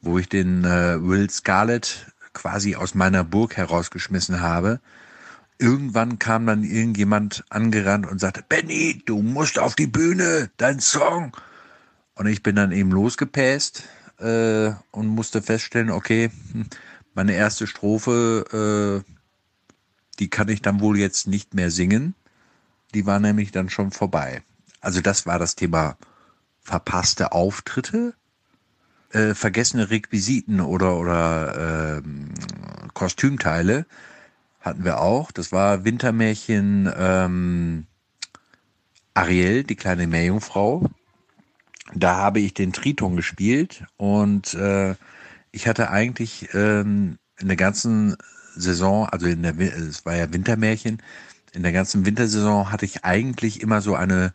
wo 0.00 0.18
ich 0.18 0.28
den 0.28 0.64
äh, 0.64 1.02
Will 1.02 1.30
Scarlett 1.30 2.12
quasi 2.32 2.74
aus 2.74 2.94
meiner 2.94 3.24
Burg 3.24 3.56
herausgeschmissen 3.56 4.40
habe. 4.40 4.80
Irgendwann 5.64 6.18
kam 6.18 6.44
dann 6.44 6.62
irgendjemand 6.62 7.42
angerannt 7.48 8.06
und 8.06 8.18
sagte, 8.18 8.44
Benny, 8.46 9.02
du 9.06 9.22
musst 9.22 9.58
auf 9.58 9.74
die 9.74 9.86
Bühne, 9.86 10.50
dein 10.58 10.78
Song. 10.78 11.34
Und 12.14 12.26
ich 12.26 12.42
bin 12.42 12.54
dann 12.54 12.70
eben 12.70 12.90
losgepäst 12.90 13.84
äh, 14.18 14.72
und 14.90 15.06
musste 15.06 15.40
feststellen, 15.40 15.88
okay, 15.88 16.30
hm, 16.52 16.66
meine 17.14 17.32
erste 17.32 17.66
Strophe, 17.66 19.02
äh, 19.06 19.10
die 20.18 20.28
kann 20.28 20.50
ich 20.50 20.60
dann 20.60 20.80
wohl 20.80 20.98
jetzt 20.98 21.28
nicht 21.28 21.54
mehr 21.54 21.70
singen. 21.70 22.14
Die 22.92 23.06
war 23.06 23.18
nämlich 23.18 23.50
dann 23.50 23.70
schon 23.70 23.90
vorbei. 23.90 24.42
Also 24.82 25.00
das 25.00 25.24
war 25.24 25.38
das 25.38 25.56
Thema 25.56 25.96
verpasste 26.60 27.32
Auftritte, 27.32 28.12
äh, 29.12 29.32
vergessene 29.32 29.88
Requisiten 29.88 30.60
oder, 30.60 30.98
oder 30.98 31.96
äh, 31.96 32.02
Kostümteile 32.92 33.86
hatten 34.64 34.84
wir 34.84 35.00
auch. 35.00 35.30
Das 35.30 35.52
war 35.52 35.84
Wintermärchen 35.84 36.90
ähm, 36.96 37.86
Ariel, 39.12 39.62
die 39.62 39.76
kleine 39.76 40.06
Meerjungfrau. 40.06 40.90
Da 41.94 42.16
habe 42.16 42.40
ich 42.40 42.54
den 42.54 42.72
Triton 42.72 43.14
gespielt 43.14 43.84
und 43.96 44.54
äh, 44.54 44.94
ich 45.52 45.68
hatte 45.68 45.90
eigentlich 45.90 46.48
ähm, 46.54 47.18
in 47.38 47.48
der 47.48 47.56
ganzen 47.56 48.16
Saison, 48.56 49.08
also 49.08 49.26
in 49.26 49.42
der, 49.42 49.56
es 49.58 50.04
war 50.06 50.16
ja 50.16 50.32
Wintermärchen, 50.32 51.02
in 51.52 51.62
der 51.62 51.72
ganzen 51.72 52.06
Wintersaison 52.06 52.72
hatte 52.72 52.84
ich 52.84 53.04
eigentlich 53.04 53.60
immer 53.60 53.80
so 53.80 53.94
eine 53.94 54.32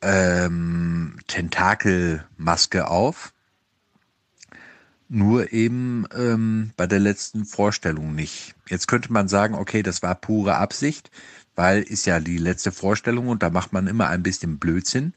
ähm, 0.00 1.18
Tentakelmaske 1.26 2.88
auf. 2.88 3.33
Nur 5.08 5.52
eben 5.52 6.06
ähm, 6.16 6.72
bei 6.76 6.86
der 6.86 6.98
letzten 6.98 7.44
Vorstellung 7.44 8.14
nicht. 8.14 8.54
Jetzt 8.68 8.88
könnte 8.88 9.12
man 9.12 9.28
sagen, 9.28 9.54
okay, 9.54 9.82
das 9.82 10.02
war 10.02 10.14
pure 10.14 10.56
Absicht, 10.56 11.10
weil 11.54 11.82
ist 11.82 12.06
ja 12.06 12.20
die 12.20 12.38
letzte 12.38 12.72
Vorstellung 12.72 13.28
und 13.28 13.42
da 13.42 13.50
macht 13.50 13.72
man 13.72 13.86
immer 13.86 14.08
ein 14.08 14.22
bisschen 14.22 14.58
Blödsinn. 14.58 15.14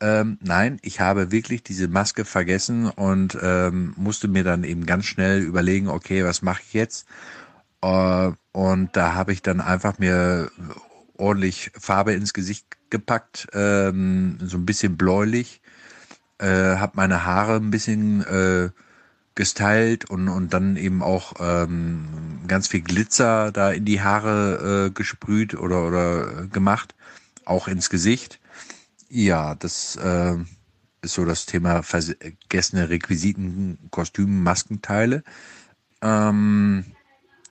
Ähm, 0.00 0.38
nein, 0.42 0.78
ich 0.82 1.00
habe 1.00 1.30
wirklich 1.30 1.62
diese 1.62 1.86
Maske 1.86 2.24
vergessen 2.24 2.86
und 2.86 3.38
ähm, 3.40 3.94
musste 3.96 4.26
mir 4.26 4.42
dann 4.42 4.64
eben 4.64 4.84
ganz 4.84 5.04
schnell 5.06 5.40
überlegen, 5.42 5.88
okay, 5.88 6.24
was 6.24 6.42
mache 6.42 6.62
ich 6.66 6.72
jetzt? 6.72 7.06
Äh, 7.82 8.32
und 8.50 8.96
da 8.96 9.14
habe 9.14 9.32
ich 9.32 9.42
dann 9.42 9.60
einfach 9.60 10.00
mir 10.00 10.50
ordentlich 11.16 11.70
Farbe 11.78 12.14
ins 12.14 12.32
Gesicht 12.32 12.66
gepackt, 12.90 13.46
ähm, 13.52 14.38
so 14.42 14.58
ein 14.58 14.66
bisschen 14.66 14.96
bläulich, 14.96 15.60
äh, 16.38 16.76
habe 16.76 16.92
meine 16.96 17.24
Haare 17.24 17.56
ein 17.56 17.70
bisschen 17.70 18.22
äh, 18.26 18.70
gestylt 19.34 20.08
und, 20.10 20.28
und 20.28 20.52
dann 20.52 20.76
eben 20.76 21.02
auch 21.02 21.34
ähm, 21.40 22.40
ganz 22.46 22.68
viel 22.68 22.82
Glitzer 22.82 23.52
da 23.52 23.70
in 23.70 23.84
die 23.84 24.00
Haare 24.00 24.86
äh, 24.86 24.90
gesprüht 24.90 25.54
oder, 25.54 25.86
oder 25.86 26.46
gemacht, 26.46 26.94
auch 27.44 27.68
ins 27.68 27.90
Gesicht. 27.90 28.40
Ja, 29.08 29.54
das 29.54 29.96
äh, 29.96 30.36
ist 31.02 31.14
so 31.14 31.24
das 31.24 31.46
Thema 31.46 31.82
vergessene 31.82 32.88
Requisiten, 32.88 33.78
Kostümen, 33.90 34.42
Maskenteile. 34.42 35.22
Ähm, 36.00 36.84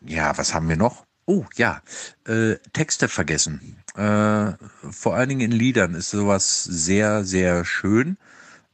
ja, 0.02 0.38
was 0.38 0.54
haben 0.54 0.70
wir 0.70 0.78
noch? 0.78 1.06
Oh 1.26 1.46
ja, 1.56 1.82
äh, 2.26 2.56
Texte 2.74 3.08
vergessen. 3.08 3.78
Äh, 3.96 4.54
vor 4.90 5.16
allen 5.16 5.30
Dingen 5.30 5.42
in 5.42 5.52
Liedern 5.52 5.94
ist 5.94 6.10
sowas 6.10 6.64
sehr, 6.64 7.24
sehr 7.24 7.64
schön. 7.66 8.18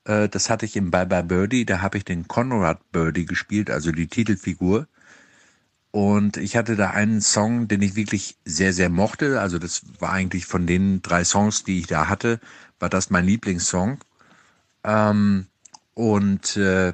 Äh, 0.08 0.30
das 0.30 0.50
hatte 0.50 0.66
ich 0.66 0.76
im 0.76 0.90
Bye 0.90 1.06
Bye 1.06 1.24
Birdie, 1.24 1.66
da 1.66 1.82
habe 1.82 1.98
ich 1.98 2.06
den 2.06 2.28
Conrad 2.28 2.92
Birdie 2.92 3.26
gespielt, 3.26 3.70
also 3.70 3.92
die 3.92 4.08
Titelfigur. 4.08 4.88
Und 5.92 6.38
ich 6.38 6.56
hatte 6.58 6.76
da 6.76 6.92
einen 6.92 7.22
Song, 7.22 7.68
den 7.68 7.82
ich 7.82 7.96
wirklich 7.96 8.38
sehr, 8.46 8.74
sehr 8.74 8.90
mochte. 8.90 9.42
Also 9.42 9.58
das 9.60 9.82
war 10.00 10.12
eigentlich 10.12 10.46
von 10.46 10.68
den 10.68 11.02
drei 11.02 11.24
Songs, 11.24 11.64
die 11.64 11.80
ich 11.80 11.88
da 11.88 12.08
hatte, 12.08 12.40
war 12.80 12.90
das 12.90 13.10
mein 13.10 13.26
Lieblingssong. 13.26 14.00
Ähm, 14.84 15.48
und 15.94 16.58
äh, 16.58 16.94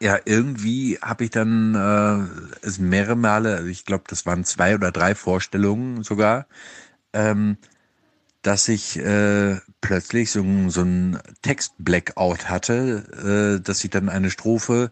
ja, 0.00 0.18
irgendwie 0.24 0.98
habe 1.00 1.24
ich 1.24 1.30
dann 1.30 1.74
äh, 1.74 2.66
es 2.66 2.78
mehrere 2.78 3.16
Male, 3.16 3.56
also 3.56 3.68
ich 3.68 3.84
glaube, 3.84 4.04
das 4.08 4.26
waren 4.26 4.44
zwei 4.44 4.74
oder 4.74 4.90
drei 4.90 5.14
Vorstellungen 5.14 6.02
sogar, 6.02 6.46
ähm, 7.12 7.58
dass 8.44 8.68
ich 8.68 8.98
äh, 8.98 9.56
plötzlich 9.80 10.30
so, 10.30 10.44
so 10.68 10.82
ein 10.82 11.18
Text-Blackout 11.40 12.50
hatte, 12.50 13.58
äh, 13.58 13.62
dass 13.62 13.82
ich 13.82 13.90
dann 13.90 14.10
eine 14.10 14.30
Strophe 14.30 14.90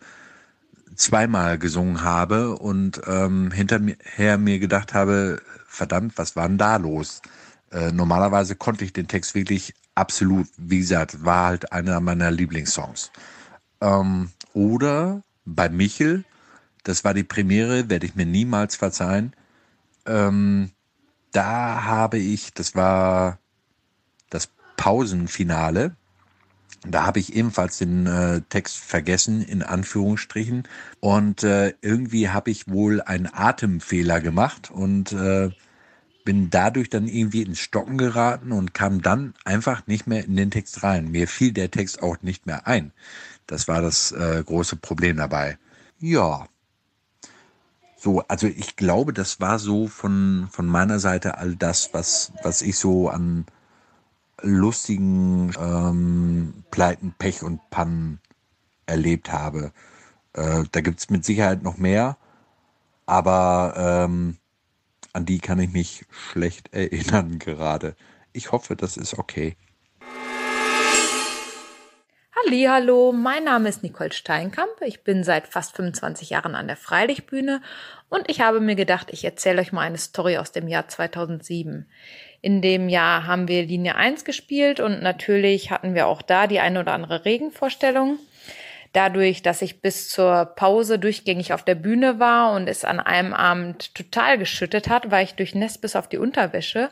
zweimal 0.96 1.58
gesungen 1.58 2.02
habe 2.02 2.56
und 2.56 3.02
ähm, 3.06 3.50
hinterher 3.50 4.38
mir 4.38 4.58
gedacht 4.58 4.94
habe, 4.94 5.42
verdammt, 5.66 6.16
was 6.16 6.34
war 6.34 6.48
denn 6.48 6.56
da 6.56 6.76
los? 6.76 7.20
Äh, 7.70 7.92
normalerweise 7.92 8.56
konnte 8.56 8.86
ich 8.86 8.94
den 8.94 9.06
Text 9.06 9.34
wirklich 9.34 9.74
absolut, 9.94 10.48
wie 10.56 10.78
gesagt, 10.78 11.22
war 11.22 11.48
halt 11.48 11.72
einer 11.72 12.00
meiner 12.00 12.30
Lieblingssongs. 12.30 13.10
Ähm, 13.82 14.30
oder 14.54 15.22
bei 15.44 15.68
Michel, 15.68 16.24
das 16.84 17.04
war 17.04 17.12
die 17.12 17.24
Premiere, 17.24 17.90
werde 17.90 18.06
ich 18.06 18.14
mir 18.14 18.26
niemals 18.26 18.76
verzeihen. 18.76 19.34
Ähm, 20.06 20.70
da 21.32 21.84
habe 21.84 22.16
ich, 22.16 22.54
das 22.54 22.74
war 22.74 23.38
Pausenfinale. 24.82 25.94
Da 26.84 27.06
habe 27.06 27.20
ich 27.20 27.36
ebenfalls 27.36 27.78
den 27.78 28.08
äh, 28.08 28.40
Text 28.48 28.78
vergessen, 28.78 29.40
in 29.40 29.62
Anführungsstrichen. 29.62 30.64
Und 30.98 31.44
äh, 31.44 31.74
irgendwie 31.82 32.30
habe 32.30 32.50
ich 32.50 32.66
wohl 32.66 33.00
einen 33.00 33.28
Atemfehler 33.32 34.20
gemacht 34.20 34.72
und 34.72 35.12
äh, 35.12 35.50
bin 36.24 36.50
dadurch 36.50 36.90
dann 36.90 37.06
irgendwie 37.06 37.42
ins 37.42 37.60
Stocken 37.60 37.96
geraten 37.96 38.50
und 38.50 38.74
kam 38.74 39.02
dann 39.02 39.34
einfach 39.44 39.86
nicht 39.86 40.08
mehr 40.08 40.24
in 40.24 40.34
den 40.34 40.50
Text 40.50 40.82
rein. 40.82 41.12
Mir 41.12 41.28
fiel 41.28 41.52
der 41.52 41.70
Text 41.70 42.02
auch 42.02 42.20
nicht 42.22 42.46
mehr 42.46 42.66
ein. 42.66 42.90
Das 43.46 43.68
war 43.68 43.82
das 43.82 44.10
äh, 44.10 44.42
große 44.44 44.74
Problem 44.74 45.16
dabei. 45.18 45.58
Ja. 46.00 46.48
So, 47.96 48.22
also 48.26 48.48
ich 48.48 48.74
glaube, 48.74 49.12
das 49.12 49.38
war 49.38 49.60
so 49.60 49.86
von, 49.86 50.48
von 50.50 50.66
meiner 50.66 50.98
Seite 50.98 51.38
all 51.38 51.54
das, 51.54 51.90
was, 51.92 52.32
was 52.42 52.62
ich 52.62 52.76
so 52.76 53.08
an 53.08 53.46
lustigen 54.42 55.52
ähm, 55.58 56.64
Pleiten, 56.70 57.14
Pech 57.18 57.42
und 57.42 57.60
Pannen 57.70 58.20
erlebt 58.86 59.32
habe. 59.32 59.72
Äh, 60.34 60.64
da 60.70 60.80
gibt's 60.80 61.10
mit 61.10 61.24
Sicherheit 61.24 61.62
noch 61.62 61.78
mehr, 61.78 62.16
aber 63.06 63.74
ähm, 63.76 64.38
an 65.12 65.26
die 65.26 65.38
kann 65.38 65.58
ich 65.58 65.72
mich 65.72 66.04
schlecht 66.10 66.72
erinnern 66.72 67.38
gerade. 67.40 67.96
Ich 68.32 68.52
hoffe, 68.52 68.76
das 68.76 68.96
ist 68.96 69.18
okay. 69.18 69.56
Hallo, 72.74 73.12
mein 73.12 73.44
Name 73.44 73.68
ist 73.68 73.82
Nicole 73.82 74.12
Steinkamp. 74.12 74.80
Ich 74.80 75.04
bin 75.04 75.24
seit 75.24 75.46
fast 75.46 75.76
25 75.76 76.30
Jahren 76.30 76.54
an 76.54 76.66
der 76.66 76.76
Freilichtbühne 76.76 77.62
und 78.08 78.28
ich 78.28 78.40
habe 78.40 78.60
mir 78.60 78.74
gedacht, 78.74 79.08
ich 79.10 79.24
erzähle 79.24 79.60
euch 79.60 79.72
mal 79.72 79.82
eine 79.82 79.98
Story 79.98 80.38
aus 80.38 80.52
dem 80.52 80.68
Jahr 80.68 80.88
2007. 80.88 81.86
In 82.42 82.60
dem 82.60 82.88
Jahr 82.88 83.28
haben 83.28 83.46
wir 83.46 83.62
Linie 83.62 83.94
1 83.94 84.24
gespielt 84.24 84.80
und 84.80 85.00
natürlich 85.00 85.70
hatten 85.70 85.94
wir 85.94 86.08
auch 86.08 86.22
da 86.22 86.48
die 86.48 86.58
eine 86.58 86.80
oder 86.80 86.92
andere 86.92 87.24
Regenvorstellung. 87.24 88.18
Dadurch, 88.92 89.42
dass 89.42 89.62
ich 89.62 89.80
bis 89.80 90.08
zur 90.08 90.44
Pause 90.56 90.98
durchgängig 90.98 91.52
auf 91.52 91.64
der 91.64 91.76
Bühne 91.76 92.18
war 92.18 92.52
und 92.52 92.68
es 92.68 92.84
an 92.84 92.98
einem 92.98 93.32
Abend 93.32 93.94
total 93.94 94.38
geschüttet 94.38 94.88
hat, 94.88 95.10
war 95.12 95.22
ich 95.22 95.34
durchnässt 95.34 95.80
bis 95.80 95.94
auf 95.94 96.08
die 96.08 96.18
Unterwäsche 96.18 96.90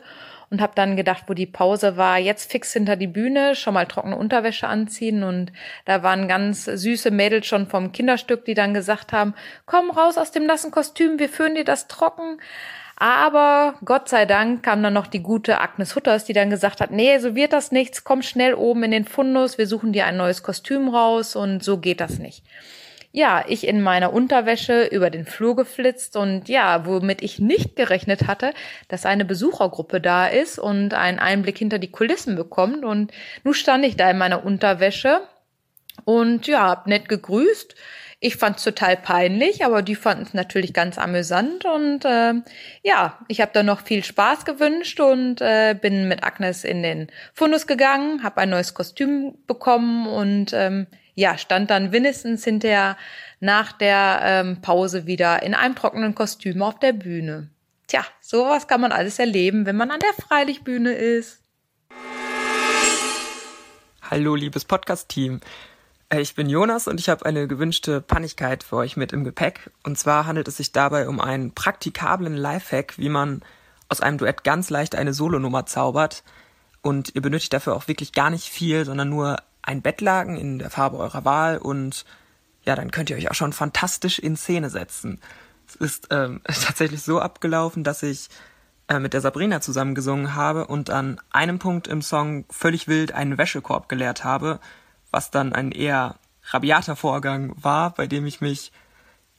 und 0.49 0.61
habe 0.61 0.73
dann 0.73 0.95
gedacht, 0.95 1.25
wo 1.27 1.33
die 1.33 1.45
Pause 1.45 1.97
war, 1.97 2.17
jetzt 2.17 2.49
fix 2.49 2.73
hinter 2.73 2.95
die 2.95 3.07
Bühne, 3.07 3.55
schon 3.55 3.73
mal 3.73 3.85
trockene 3.85 4.15
Unterwäsche 4.15 4.67
anziehen 4.67 5.23
und 5.23 5.51
da 5.85 6.01
waren 6.01 6.27
ganz 6.27 6.65
süße 6.65 7.11
Mädels 7.11 7.45
schon 7.45 7.67
vom 7.67 7.91
Kinderstück, 7.91 8.45
die 8.45 8.53
dann 8.53 8.73
gesagt 8.73 9.13
haben, 9.13 9.33
komm 9.65 9.91
raus 9.91 10.17
aus 10.17 10.31
dem 10.31 10.45
nassen 10.45 10.71
Kostüm, 10.71 11.19
wir 11.19 11.29
führen 11.29 11.55
dir 11.55 11.65
das 11.65 11.87
trocken. 11.87 12.39
Aber 13.01 13.73
Gott 13.83 14.09
sei 14.09 14.27
Dank 14.27 14.61
kam 14.61 14.83
dann 14.83 14.93
noch 14.93 15.07
die 15.07 15.23
gute 15.23 15.59
Agnes 15.59 15.95
Hutters, 15.95 16.25
die 16.25 16.33
dann 16.33 16.51
gesagt 16.51 16.81
hat, 16.81 16.91
nee, 16.91 17.17
so 17.17 17.33
wird 17.33 17.51
das 17.51 17.71
nichts, 17.71 18.03
komm 18.03 18.21
schnell 18.21 18.53
oben 18.53 18.83
in 18.83 18.91
den 18.91 19.05
Fundus, 19.05 19.57
wir 19.57 19.65
suchen 19.65 19.91
dir 19.91 20.05
ein 20.05 20.17
neues 20.17 20.43
Kostüm 20.43 20.87
raus 20.87 21.35
und 21.35 21.63
so 21.63 21.79
geht 21.79 21.99
das 21.99 22.19
nicht 22.19 22.43
ja, 23.13 23.43
ich 23.47 23.67
in 23.67 23.81
meiner 23.81 24.13
Unterwäsche 24.13 24.85
über 24.85 25.09
den 25.09 25.25
Flur 25.25 25.55
geflitzt 25.55 26.15
und 26.15 26.47
ja, 26.47 26.85
womit 26.85 27.21
ich 27.21 27.39
nicht 27.39 27.75
gerechnet 27.75 28.27
hatte, 28.27 28.53
dass 28.87 29.05
eine 29.05 29.25
Besuchergruppe 29.25 29.99
da 29.99 30.27
ist 30.27 30.59
und 30.59 30.93
einen 30.93 31.19
Einblick 31.19 31.57
hinter 31.57 31.77
die 31.77 31.91
Kulissen 31.91 32.35
bekommt. 32.35 32.85
Und 32.85 33.11
nun 33.43 33.53
stand 33.53 33.83
ich 33.83 33.97
da 33.97 34.09
in 34.09 34.17
meiner 34.17 34.45
Unterwäsche 34.45 35.21
und 36.05 36.47
ja, 36.47 36.69
hab 36.69 36.87
nett 36.87 37.09
gegrüßt. 37.09 37.75
Ich 38.23 38.35
fand 38.35 38.57
es 38.57 38.63
total 38.63 38.97
peinlich, 38.97 39.65
aber 39.65 39.81
die 39.81 39.95
fanden 39.95 40.25
es 40.25 40.35
natürlich 40.35 40.75
ganz 40.75 40.99
amüsant. 40.99 41.65
Und 41.65 42.05
äh, 42.05 42.35
ja, 42.83 43.17
ich 43.27 43.41
habe 43.41 43.49
da 43.51 43.63
noch 43.63 43.81
viel 43.81 44.03
Spaß 44.03 44.45
gewünscht 44.45 44.99
und 44.99 45.41
äh, 45.41 45.73
bin 45.73 46.07
mit 46.07 46.23
Agnes 46.23 46.63
in 46.63 46.83
den 46.83 47.07
Fundus 47.33 47.65
gegangen, 47.65 48.21
habe 48.21 48.41
ein 48.41 48.51
neues 48.51 48.75
Kostüm 48.75 49.39
bekommen 49.47 50.05
und 50.05 50.53
ähm, 50.53 50.85
ja, 51.15 51.35
stand 51.39 51.71
dann 51.71 51.91
wenigstens 51.91 52.43
hinterher 52.43 52.95
nach 53.39 53.71
der 53.71 54.19
ähm, 54.23 54.61
Pause 54.61 55.07
wieder 55.07 55.41
in 55.41 55.55
einem 55.55 55.73
trockenen 55.73 56.13
Kostüm 56.13 56.61
auf 56.61 56.77
der 56.77 56.93
Bühne. 56.93 57.49
Tja, 57.87 58.05
sowas 58.21 58.67
kann 58.67 58.81
man 58.81 58.91
alles 58.91 59.17
erleben, 59.17 59.65
wenn 59.65 59.75
man 59.75 59.89
an 59.89 59.99
der 59.99 60.13
Freilichtbühne 60.23 60.93
ist. 60.93 61.41
Hallo, 64.03 64.35
liebes 64.35 64.65
Podcast-Team. 64.65 65.41
Äh, 66.11 66.21
ich 66.21 66.35
bin 66.35 66.49
Jonas 66.49 66.87
und 66.87 66.99
ich 66.99 67.09
habe 67.09 67.25
eine 67.25 67.47
gewünschte 67.47 68.01
Pannigkeit 68.01 68.63
für 68.63 68.75
euch 68.75 68.97
mit 68.97 69.13
im 69.13 69.23
Gepäck. 69.23 69.71
Und 69.83 69.97
zwar 69.97 70.27
handelt 70.27 70.47
es 70.47 70.57
sich 70.57 70.71
dabei 70.71 71.07
um 71.07 71.19
einen 71.19 71.53
praktikablen 71.53 72.35
Lifehack, 72.35 72.97
wie 72.97 73.09
man 73.09 73.41
aus 73.89 74.01
einem 74.01 74.17
Duett 74.17 74.43
ganz 74.43 74.69
leicht 74.69 74.95
eine 74.95 75.13
Solonummer 75.13 75.65
zaubert. 75.65 76.23
Und 76.81 77.15
ihr 77.15 77.21
benötigt 77.21 77.53
dafür 77.53 77.75
auch 77.75 77.87
wirklich 77.87 78.13
gar 78.13 78.29
nicht 78.29 78.49
viel, 78.49 78.85
sondern 78.85 79.09
nur 79.09 79.37
ein 79.61 79.81
Bettlaken 79.81 80.37
in 80.37 80.59
der 80.59 80.69
Farbe 80.69 80.97
eurer 80.97 81.25
Wahl 81.25 81.57
und 81.57 82.05
ja, 82.63 82.75
dann 82.75 82.91
könnt 82.91 83.09
ihr 83.09 83.15
euch 83.15 83.29
auch 83.29 83.35
schon 83.35 83.53
fantastisch 83.53 84.17
in 84.19 84.35
Szene 84.35 84.69
setzen. 84.69 85.19
Es 85.67 85.75
ist 85.75 86.07
ähm, 86.09 86.41
tatsächlich 86.45 87.03
so 87.03 87.19
abgelaufen, 87.19 87.83
dass 87.83 88.01
ich 88.01 88.29
äh, 88.87 88.99
mit 88.99 89.13
der 89.13 89.21
Sabrina 89.21 89.61
zusammen 89.61 89.93
gesungen 89.93 90.33
habe 90.33 90.65
und 90.65 90.89
an 90.89 91.21
einem 91.31 91.59
Punkt 91.59 91.87
im 91.87 92.01
Song 92.01 92.45
völlig 92.49 92.87
wild 92.87 93.11
einen 93.11 93.37
Wäschekorb 93.37 93.87
geleert 93.87 94.23
habe, 94.23 94.59
was 95.11 95.31
dann 95.31 95.53
ein 95.53 95.71
eher 95.71 96.15
rabiater 96.49 96.95
Vorgang 96.95 97.53
war, 97.61 97.93
bei 97.93 98.07
dem 98.07 98.25
ich 98.25 98.41
mich 98.41 98.71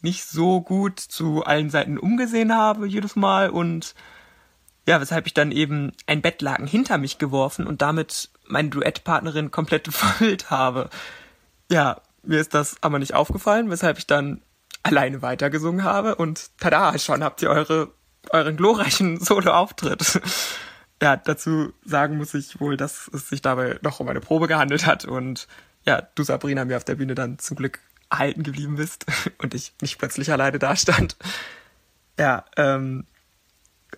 nicht 0.02 0.24
so 0.24 0.61
gut 0.61 1.00
zu 1.00 1.44
allen 1.44 1.70
Seiten 1.70 1.98
umgesehen 1.98 2.54
habe 2.54 2.87
jedes 2.87 3.16
Mal 3.16 3.50
und 3.50 3.94
ja, 4.87 5.00
weshalb 5.00 5.26
ich 5.26 5.35
dann 5.35 5.52
eben 5.52 5.92
ein 6.06 6.22
Bettlaken 6.22 6.66
hinter 6.66 6.98
mich 6.98 7.18
geworfen 7.18 7.66
und 7.66 7.82
damit 7.82 8.30
meine 8.46 8.68
Duettpartnerin 8.68 9.50
komplett 9.50 9.88
verhüllt 9.92 10.50
habe. 10.50 10.90
Ja, 11.70 12.00
mir 12.22 12.40
ist 12.40 12.54
das 12.54 12.76
aber 12.82 12.98
nicht 12.98 13.14
aufgefallen, 13.14 13.70
weshalb 13.70 13.98
ich 13.98 14.06
dann 14.06 14.42
alleine 14.82 15.22
weitergesungen 15.22 15.85
habe 15.85 16.16
und 16.16 16.50
tada, 16.58 16.98
schon 16.98 17.22
habt 17.22 17.40
ihr 17.42 17.50
eure, 17.50 17.92
euren 18.30 18.56
glorreichen 18.56 19.20
Solo-Auftritt 19.24 20.20
ja, 21.02 21.16
dazu 21.16 21.72
sagen 21.84 22.16
muss 22.16 22.32
ich 22.32 22.60
wohl, 22.60 22.76
dass 22.76 23.10
es 23.12 23.28
sich 23.28 23.42
dabei 23.42 23.76
noch 23.82 23.98
um 23.98 24.08
eine 24.08 24.20
Probe 24.20 24.46
gehandelt 24.46 24.86
hat 24.86 25.04
und 25.04 25.48
ja, 25.84 26.00
du 26.14 26.22
Sabrina 26.22 26.64
mir 26.64 26.76
auf 26.76 26.84
der 26.84 26.94
Bühne 26.94 27.16
dann 27.16 27.40
zum 27.40 27.56
Glück 27.56 27.80
erhalten 28.08 28.44
geblieben 28.44 28.76
bist 28.76 29.06
und 29.38 29.52
ich 29.52 29.74
nicht 29.80 29.98
plötzlich 29.98 30.30
alleine 30.30 30.60
dastand. 30.60 31.16
Ja, 32.16 32.44
ähm, 32.56 33.04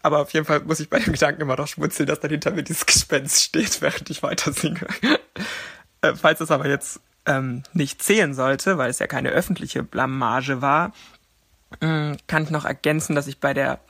aber 0.03 0.21
auf 0.21 0.33
jeden 0.33 0.47
Fall 0.47 0.61
muss 0.61 0.81
ich 0.81 0.89
bei 0.89 0.99
dem 0.99 1.13
Gedanken 1.13 1.43
immer 1.43 1.57
noch 1.57 1.69
schmunzeln, 1.69 2.07
dass 2.07 2.21
dann 2.21 2.31
hinter 2.31 2.53
mir 2.53 2.63
dieses 2.63 2.87
Gespenst 2.87 3.43
steht, 3.43 3.83
während 3.83 4.09
ich 4.09 4.23
weiter 4.23 4.55
singe. 4.55 4.87
äh, 6.01 6.15
falls 6.15 6.41
es 6.41 6.51
aber 6.51 6.69
jetzt 6.69 7.01
ähm, 7.27 7.65
nicht 7.75 8.03
zählen 8.03 8.33
sollte, 8.33 8.79
weil 8.79 8.89
es 8.89 8.99
ja 8.99 9.07
keine 9.07 9.29
öffentliche 9.29 9.83
Blamage 9.83 10.63
war, 10.63 10.93
äh, 11.81 12.17
kann 12.27 12.45
ich 12.45 12.51
noch 12.51 12.65
ergänzen, 12.65 13.15
dass 13.15 13.27
ich 13.27 13.41
bei 13.41 13.53
der 13.53 13.81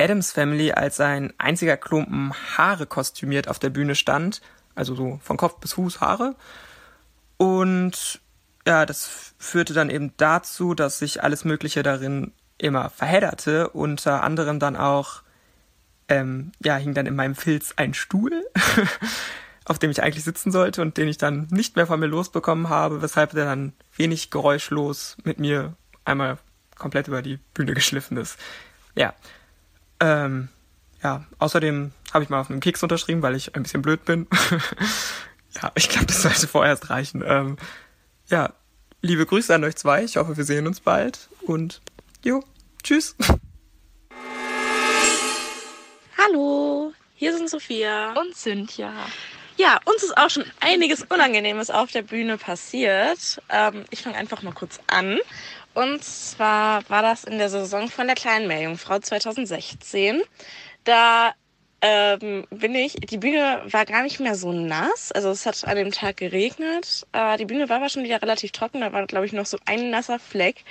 Adams 0.00 0.32
Family 0.32 0.72
als 0.72 0.98
ein 0.98 1.34
einziger 1.38 1.76
Klumpen 1.76 2.32
Haare 2.56 2.86
kostümiert 2.86 3.48
auf 3.48 3.58
der 3.58 3.70
Bühne 3.70 3.94
stand, 3.94 4.40
also 4.74 4.94
so 4.94 5.20
von 5.22 5.36
Kopf 5.36 5.60
bis 5.60 5.74
Fuß 5.74 6.00
Haare. 6.00 6.34
Und 7.36 8.20
ja, 8.66 8.86
das 8.86 9.34
führte 9.38 9.74
dann 9.74 9.90
eben 9.90 10.14
dazu, 10.16 10.74
dass 10.74 10.98
sich 10.98 11.22
alles 11.22 11.44
Mögliche 11.44 11.82
darin 11.82 12.32
immer 12.56 12.90
verhedderte. 12.90 13.68
Unter 13.70 14.22
anderem 14.22 14.58
dann 14.58 14.76
auch, 14.76 15.22
ähm, 16.08 16.52
ja, 16.64 16.76
hing 16.76 16.94
dann 16.94 17.06
in 17.06 17.16
meinem 17.16 17.34
Filz 17.34 17.74
ein 17.76 17.94
Stuhl, 17.94 18.46
auf 19.64 19.78
dem 19.78 19.90
ich 19.90 20.02
eigentlich 20.02 20.24
sitzen 20.24 20.50
sollte 20.50 20.82
und 20.82 20.96
den 20.96 21.08
ich 21.08 21.18
dann 21.18 21.46
nicht 21.50 21.76
mehr 21.76 21.86
von 21.86 22.00
mir 22.00 22.06
losbekommen 22.06 22.68
habe, 22.68 23.02
weshalb 23.02 23.32
der 23.32 23.44
dann 23.44 23.74
wenig 23.96 24.30
geräuschlos 24.30 25.16
mit 25.24 25.38
mir 25.38 25.74
einmal 26.04 26.38
komplett 26.78 27.08
über 27.08 27.22
die 27.22 27.38
Bühne 27.54 27.74
geschliffen 27.74 28.16
ist. 28.16 28.38
Ja, 28.94 29.14
ähm, 30.00 30.48
ja, 31.02 31.24
außerdem 31.38 31.92
habe 32.12 32.24
ich 32.24 32.30
mal 32.30 32.40
auf 32.40 32.50
einem 32.50 32.60
Keks 32.60 32.82
unterschrieben, 32.82 33.22
weil 33.22 33.36
ich 33.36 33.54
ein 33.54 33.62
bisschen 33.62 33.82
blöd 33.82 34.04
bin. 34.04 34.26
ja, 35.62 35.72
ich 35.74 35.88
glaube, 35.88 36.06
das 36.06 36.22
sollte 36.22 36.48
vorerst 36.48 36.90
reichen. 36.90 37.22
Ähm, 37.26 37.56
ja, 38.28 38.52
liebe 39.02 39.26
Grüße 39.26 39.54
an 39.54 39.64
euch 39.64 39.76
zwei. 39.76 40.04
Ich 40.04 40.16
hoffe, 40.16 40.36
wir 40.36 40.44
sehen 40.44 40.66
uns 40.66 40.80
bald. 40.80 41.28
Und 41.42 41.80
jo, 42.24 42.42
tschüss. 42.82 43.16
Hallo, 46.18 46.92
hier 47.14 47.36
sind 47.36 47.48
Sophia 47.48 48.12
und 48.20 48.36
Cynthia. 48.36 48.92
Ja, 49.56 49.78
uns 49.84 50.02
ist 50.02 50.16
auch 50.16 50.30
schon 50.30 50.44
einiges 50.60 51.02
Unangenehmes 51.02 51.70
auf 51.70 51.90
der 51.90 52.02
Bühne 52.02 52.38
passiert. 52.38 53.42
Ähm, 53.50 53.84
ich 53.90 54.02
fange 54.02 54.16
einfach 54.16 54.42
mal 54.42 54.52
kurz 54.54 54.80
an. 54.86 55.18
Und 55.74 56.02
zwar 56.02 56.88
war 56.88 57.02
das 57.02 57.24
in 57.24 57.38
der 57.38 57.48
Saison 57.48 57.88
von 57.88 58.06
der 58.06 58.16
kleinen 58.16 58.48
Meerjungfrau 58.48 58.98
2016. 58.98 60.22
Da 60.84 61.32
ähm, 61.82 62.46
bin 62.50 62.74
ich, 62.74 62.94
die 62.94 63.16
Bühne 63.16 63.62
war 63.66 63.86
gar 63.86 64.02
nicht 64.02 64.20
mehr 64.20 64.34
so 64.34 64.52
nass. 64.52 65.12
Also 65.12 65.30
es 65.30 65.46
hat 65.46 65.64
an 65.64 65.76
dem 65.76 65.92
Tag 65.92 66.18
geregnet. 66.18 67.06
Äh, 67.12 67.38
die 67.38 67.46
Bühne 67.46 67.68
war 67.68 67.76
aber 67.76 67.88
schon 67.88 68.04
wieder 68.04 68.20
relativ 68.20 68.52
trocken. 68.52 68.80
Da 68.80 68.92
war, 68.92 69.06
glaube 69.06 69.26
ich, 69.26 69.32
noch 69.32 69.46
so 69.46 69.58
ein 69.64 69.90
nasser 69.90 70.18
Fleck. 70.18 70.64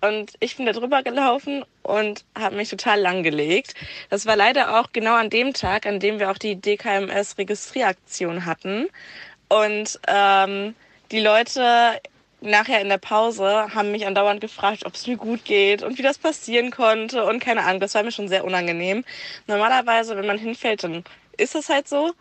Und 0.00 0.34
ich 0.40 0.56
bin 0.56 0.66
da 0.66 0.72
drüber 0.72 1.02
gelaufen 1.02 1.64
und 1.82 2.24
habe 2.36 2.56
mich 2.56 2.68
total 2.68 3.00
langgelegt. 3.00 3.74
Das 4.10 4.26
war 4.26 4.36
leider 4.36 4.78
auch 4.78 4.92
genau 4.92 5.14
an 5.14 5.30
dem 5.30 5.52
Tag, 5.54 5.86
an 5.86 5.98
dem 5.98 6.20
wir 6.20 6.30
auch 6.30 6.38
die 6.38 6.60
DKMS-Registrieraktion 6.60 8.44
hatten. 8.44 8.88
Und 9.48 9.98
ähm, 10.06 10.74
die 11.10 11.20
Leute 11.20 12.00
nachher 12.40 12.80
in 12.80 12.88
der 12.88 12.98
Pause 12.98 13.74
haben 13.74 13.90
mich 13.92 14.06
andauernd 14.06 14.40
gefragt, 14.40 14.86
ob 14.86 14.94
es 14.94 15.06
mir 15.06 15.16
gut 15.16 15.44
geht 15.44 15.82
und 15.82 15.98
wie 15.98 16.02
das 16.02 16.18
passieren 16.18 16.70
konnte 16.70 17.24
und 17.24 17.40
keine 17.40 17.64
Ahnung, 17.64 17.80
das 17.80 17.94
war 17.94 18.02
mir 18.02 18.12
schon 18.12 18.28
sehr 18.28 18.44
unangenehm. 18.44 19.04
Normalerweise, 19.46 20.16
wenn 20.16 20.26
man 20.26 20.38
hinfällt, 20.38 20.84
dann 20.84 21.04
ist 21.36 21.54
es 21.54 21.68
halt 21.68 21.88
so 21.88 22.12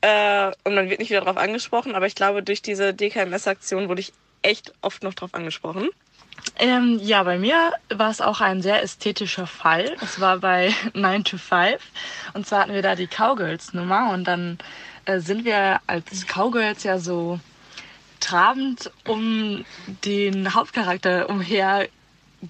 äh, 0.00 0.52
und 0.64 0.74
man 0.74 0.88
wird 0.88 1.00
nicht 1.00 1.10
wieder 1.10 1.20
darauf 1.20 1.36
angesprochen, 1.36 1.94
aber 1.94 2.06
ich 2.06 2.14
glaube, 2.14 2.42
durch 2.42 2.62
diese 2.62 2.94
DKMS-Aktion 2.94 3.88
wurde 3.88 4.00
ich 4.00 4.12
echt 4.42 4.72
oft 4.80 5.02
noch 5.02 5.14
darauf 5.14 5.34
angesprochen. 5.34 5.88
Ähm, 6.58 7.00
ja, 7.02 7.24
bei 7.24 7.36
mir 7.36 7.72
war 7.88 8.10
es 8.10 8.20
auch 8.20 8.40
ein 8.40 8.62
sehr 8.62 8.82
ästhetischer 8.82 9.48
Fall. 9.48 9.96
Es 10.00 10.20
war 10.20 10.38
bei 10.38 10.72
9 10.94 11.24
to 11.24 11.36
5 11.36 11.82
und 12.34 12.46
zwar 12.46 12.60
hatten 12.60 12.74
wir 12.74 12.82
da 12.82 12.94
die 12.94 13.08
Cowgirls-Nummer 13.08 14.10
und 14.12 14.24
dann 14.24 14.58
äh, 15.04 15.18
sind 15.18 15.44
wir 15.44 15.80
als 15.88 16.26
Cowgirls 16.26 16.84
ja 16.84 16.98
so 16.98 17.40
trabend 18.20 18.90
um 19.06 19.64
den 20.04 20.54
Hauptcharakter 20.54 21.28
umher 21.28 21.88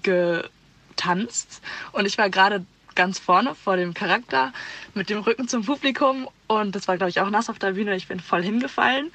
getanzt 0.03 1.61
und 1.91 2.05
ich 2.05 2.17
war 2.17 2.29
gerade 2.29 2.65
ganz 2.95 3.19
vorne 3.19 3.55
vor 3.55 3.77
dem 3.77 3.93
Charakter 3.93 4.51
mit 4.93 5.09
dem 5.09 5.19
Rücken 5.19 5.47
zum 5.47 5.65
Publikum 5.65 6.27
und 6.47 6.75
das 6.75 6.87
war 6.87 6.97
glaube 6.97 7.09
ich 7.09 7.21
auch 7.21 7.29
nass 7.29 7.49
auf 7.49 7.59
der 7.59 7.71
Bühne. 7.71 7.95
Ich 7.95 8.07
bin 8.07 8.19
voll 8.19 8.43
hingefallen 8.43 9.11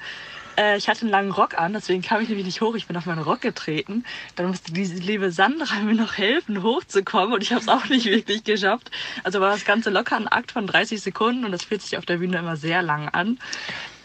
äh, 0.57 0.77
ich 0.77 0.87
hatte 0.87 1.01
einen 1.01 1.09
langen 1.09 1.31
Rock 1.31 1.57
an, 1.57 1.73
deswegen 1.73 2.01
kam 2.01 2.21
ich 2.21 2.29
nämlich 2.29 2.45
nicht 2.45 2.61
hoch. 2.61 2.75
Ich 2.75 2.87
bin 2.87 2.97
auf 2.97 3.05
meinen 3.05 3.21
Rock 3.21 3.41
getreten. 3.41 4.05
Dann 4.35 4.47
musste 4.47 4.71
diese 4.71 4.95
liebe 4.95 5.31
Sandra 5.31 5.79
mir 5.83 5.95
noch 5.95 6.17
helfen, 6.17 6.63
hochzukommen 6.63 7.33
und 7.33 7.43
ich 7.43 7.51
habe 7.51 7.61
es 7.61 7.67
auch 7.67 7.85
nicht 7.89 8.05
wirklich 8.05 8.43
geschafft. 8.43 8.91
Also 9.23 9.41
war 9.41 9.51
das 9.51 9.65
Ganze 9.65 9.89
locker 9.89 10.15
ein 10.15 10.27
Akt 10.27 10.51
von 10.51 10.67
30 10.67 11.01
Sekunden 11.01 11.45
und 11.45 11.51
das 11.51 11.63
fühlt 11.63 11.81
sich 11.81 11.97
auf 11.97 12.05
der 12.05 12.17
Bühne 12.17 12.37
immer 12.37 12.55
sehr 12.55 12.81
lang 12.81 13.09
an. 13.09 13.39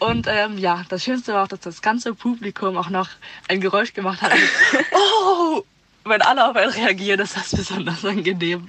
Und 0.01 0.25
ähm, 0.27 0.57
ja, 0.57 0.83
das 0.89 1.03
Schönste 1.03 1.35
war 1.35 1.43
auch, 1.43 1.47
dass 1.47 1.59
das 1.59 1.83
ganze 1.83 2.15
Publikum 2.15 2.75
auch 2.75 2.89
noch 2.89 3.07
ein 3.47 3.61
Geräusch 3.61 3.93
gemacht 3.93 4.23
hat. 4.23 4.31
oh! 4.93 5.61
Wenn 6.03 6.23
alle 6.23 6.49
auf 6.49 6.55
einen 6.55 6.71
reagieren, 6.71 7.19
ist 7.19 7.37
das 7.37 7.51
besonders 7.51 8.03
angenehm. 8.03 8.67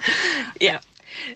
Ja, 0.61 0.79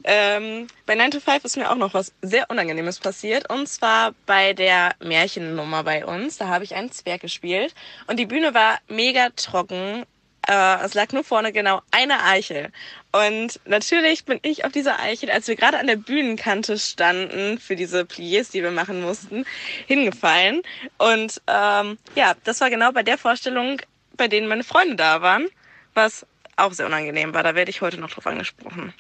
ähm, 0.05 0.67
bei 0.85 0.97
9 0.97 1.13
to 1.13 1.21
5 1.21 1.47
ist 1.47 1.57
mir 1.57 1.71
auch 1.71 1.77
noch 1.77 1.95
was 1.95 2.13
sehr 2.21 2.51
Unangenehmes 2.51 2.99
passiert. 2.99 3.49
Und 3.51 3.71
zwar 3.71 4.13
bei 4.27 4.53
der 4.53 4.95
Märchennummer 5.03 5.83
bei 5.83 6.05
uns. 6.05 6.37
Da 6.37 6.49
habe 6.49 6.65
ich 6.65 6.75
einen 6.75 6.93
Zwerg 6.93 7.23
gespielt. 7.23 7.75
Und 8.07 8.19
die 8.19 8.27
Bühne 8.27 8.53
war 8.53 8.79
mega 8.89 9.31
trocken. 9.35 10.05
Äh, 10.49 10.85
es 10.85 10.95
lag 10.95 11.13
nur 11.13 11.25
vorne 11.25 11.53
genau 11.53 11.83
eine 11.91 12.23
Eichel. 12.25 12.71
Und 13.13 13.61
natürlich 13.65 14.25
bin 14.25 14.39
ich 14.43 14.65
auf 14.65 14.73
dieser 14.73 15.01
Eichel, 15.01 15.31
als 15.31 15.49
wir 15.49 15.57
gerade 15.57 15.79
an 15.79 15.87
der 15.87 15.97
Bühnenkante 15.97 16.79
standen, 16.79 17.59
für 17.59 17.77
diese 17.77 18.03
Pliés, 18.03 18.53
die 18.53 18.63
wir 18.63 18.71
machen 18.71 19.03
mussten, 19.03 19.45
hingefallen. 19.87 20.63
Und 20.99 21.41
ähm, 21.47 21.99
ja, 22.15 22.35
das 22.45 22.61
war 22.61 22.71
genau 22.71 22.93
bei 22.93 23.03
der 23.03 23.19
Vorstellung, 23.19 23.81
bei 24.17 24.29
denen 24.29 24.49
meine 24.49 24.65
Freunde 24.65 24.97
da 24.97 25.23
waren, 25.23 25.49
was 25.95 26.27
auch 26.57 26.73
sehr 26.73 26.87
unangenehm 26.87 27.35
war. 27.35 27.43
Da 27.43 27.55
werde 27.55 27.71
ich 27.71 27.81
heute 27.81 27.99
noch 27.99 28.11
drauf 28.11 28.27
angesprochen 28.27 28.95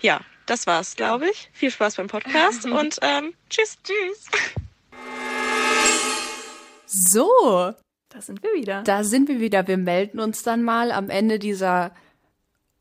ja, 0.00 0.20
das 0.46 0.66
war's, 0.66 0.96
glaube 0.96 1.28
ich. 1.28 1.50
Viel 1.52 1.70
Spaß 1.70 1.96
beim 1.96 2.08
Podcast 2.08 2.64
und 2.66 2.98
ähm, 3.02 3.34
tschüss. 3.50 3.78
Tschüss. 3.82 4.26
So, 6.86 7.74
Da 8.16 8.22
sind 8.22 8.42
wir 8.42 8.54
wieder. 8.54 8.82
Da 8.82 9.04
sind 9.04 9.28
wir 9.28 9.40
wieder. 9.40 9.68
Wir 9.68 9.76
melden 9.76 10.20
uns 10.20 10.42
dann 10.42 10.62
mal 10.62 10.90
am 10.90 11.10
Ende 11.10 11.38
dieser 11.38 11.92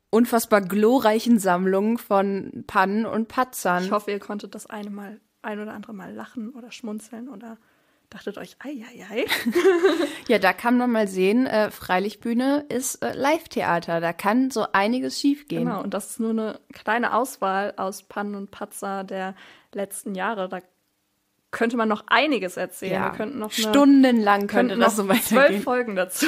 unfassbar 0.10 0.62
glorreichen 0.62 1.40
Sammlung 1.40 1.98
von 1.98 2.64
Pannen 2.68 3.06
und 3.06 3.28
Patzern. 3.28 3.84
Ich 3.84 3.92
hoffe, 3.92 4.12
ihr 4.12 4.20
konntet 4.20 4.56
das 4.56 4.66
eine 4.66 4.90
Mal, 4.90 5.20
ein 5.42 5.60
oder 5.60 5.74
andere 5.74 5.92
Mal 5.92 6.14
lachen 6.14 6.52
oder 6.52 6.72
schmunzeln 6.72 7.28
oder 7.28 7.58
dachtet 8.10 8.38
euch, 8.38 8.56
ei, 8.60 8.86
ei, 8.90 9.06
ei. 9.12 9.26
ja, 10.30 10.40
da 10.40 10.54
kann 10.54 10.78
man 10.78 10.90
mal 10.90 11.10
sehen, 11.10 11.48
äh, 11.48 11.70
Freilichtbühne 11.70 12.64
ist 12.70 13.04
äh, 13.04 13.12
Live-Theater. 13.12 14.00
Da 14.00 14.14
kann 14.14 14.52
so 14.52 14.68
einiges 14.72 15.20
schiefgehen. 15.20 15.66
Genau, 15.66 15.84
und 15.84 15.94
das 15.94 16.12
ist 16.12 16.22
nur 16.22 16.30
eine 16.30 16.62
kleine 16.72 17.14
Auswahl 17.14 17.74
aus 17.76 18.04
Pannen 18.04 18.36
und 18.36 18.52
Patzer 18.52 19.04
der 19.04 19.36
letzten 19.74 20.16
Jahre. 20.16 20.48
Da 20.48 20.62
könnte 21.56 21.78
man 21.78 21.88
noch 21.88 22.04
einiges 22.08 22.58
erzählen. 22.58 22.92
Ja. 22.94 23.12
Wir 23.12 23.18
könnten 23.18 23.40
noch 23.40 23.52
eine, 23.58 23.70
Stundenlang 23.70 24.48
könnte 24.48 24.76
das 24.76 24.98
so 24.98 25.08
weitergehen. 25.08 25.24
zwölf 25.48 25.64
Folgen 25.64 25.96
dazu 25.96 26.26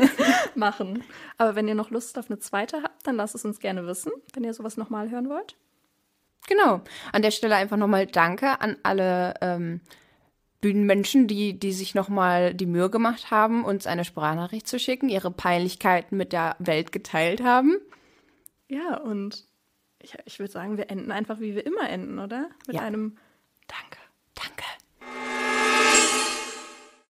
machen. 0.54 1.02
Aber 1.38 1.56
wenn 1.56 1.66
ihr 1.66 1.74
noch 1.74 1.88
Lust 1.90 2.18
auf 2.18 2.28
eine 2.28 2.38
zweite 2.38 2.82
habt, 2.82 3.06
dann 3.06 3.16
lasst 3.16 3.34
es 3.34 3.46
uns 3.46 3.58
gerne 3.58 3.86
wissen, 3.86 4.12
wenn 4.34 4.44
ihr 4.44 4.52
sowas 4.52 4.76
nochmal 4.76 5.10
hören 5.10 5.30
wollt. 5.30 5.56
Genau. 6.46 6.82
An 7.10 7.22
der 7.22 7.30
Stelle 7.30 7.56
einfach 7.56 7.78
nochmal 7.78 8.06
Danke 8.06 8.60
an 8.60 8.76
alle 8.82 9.34
ähm, 9.40 9.80
Bühnenmenschen, 10.60 11.26
die, 11.26 11.58
die 11.58 11.72
sich 11.72 11.94
nochmal 11.94 12.52
die 12.52 12.66
Mühe 12.66 12.90
gemacht 12.90 13.30
haben, 13.30 13.64
uns 13.64 13.86
eine 13.86 14.04
Sprachnachricht 14.04 14.68
zu 14.68 14.78
schicken, 14.78 15.08
ihre 15.08 15.30
Peinlichkeiten 15.30 16.18
mit 16.18 16.34
der 16.34 16.54
Welt 16.58 16.92
geteilt 16.92 17.42
haben. 17.42 17.78
Ja, 18.68 18.98
und 18.98 19.46
ich, 20.02 20.14
ich 20.26 20.38
würde 20.38 20.52
sagen, 20.52 20.76
wir 20.76 20.90
enden 20.90 21.12
einfach, 21.12 21.40
wie 21.40 21.54
wir 21.54 21.64
immer 21.64 21.88
enden, 21.88 22.18
oder? 22.18 22.50
Mit 22.66 22.76
Ja. 22.76 22.82
einem 22.82 23.16
Danke. 23.68 23.98
Danke. 24.36 24.64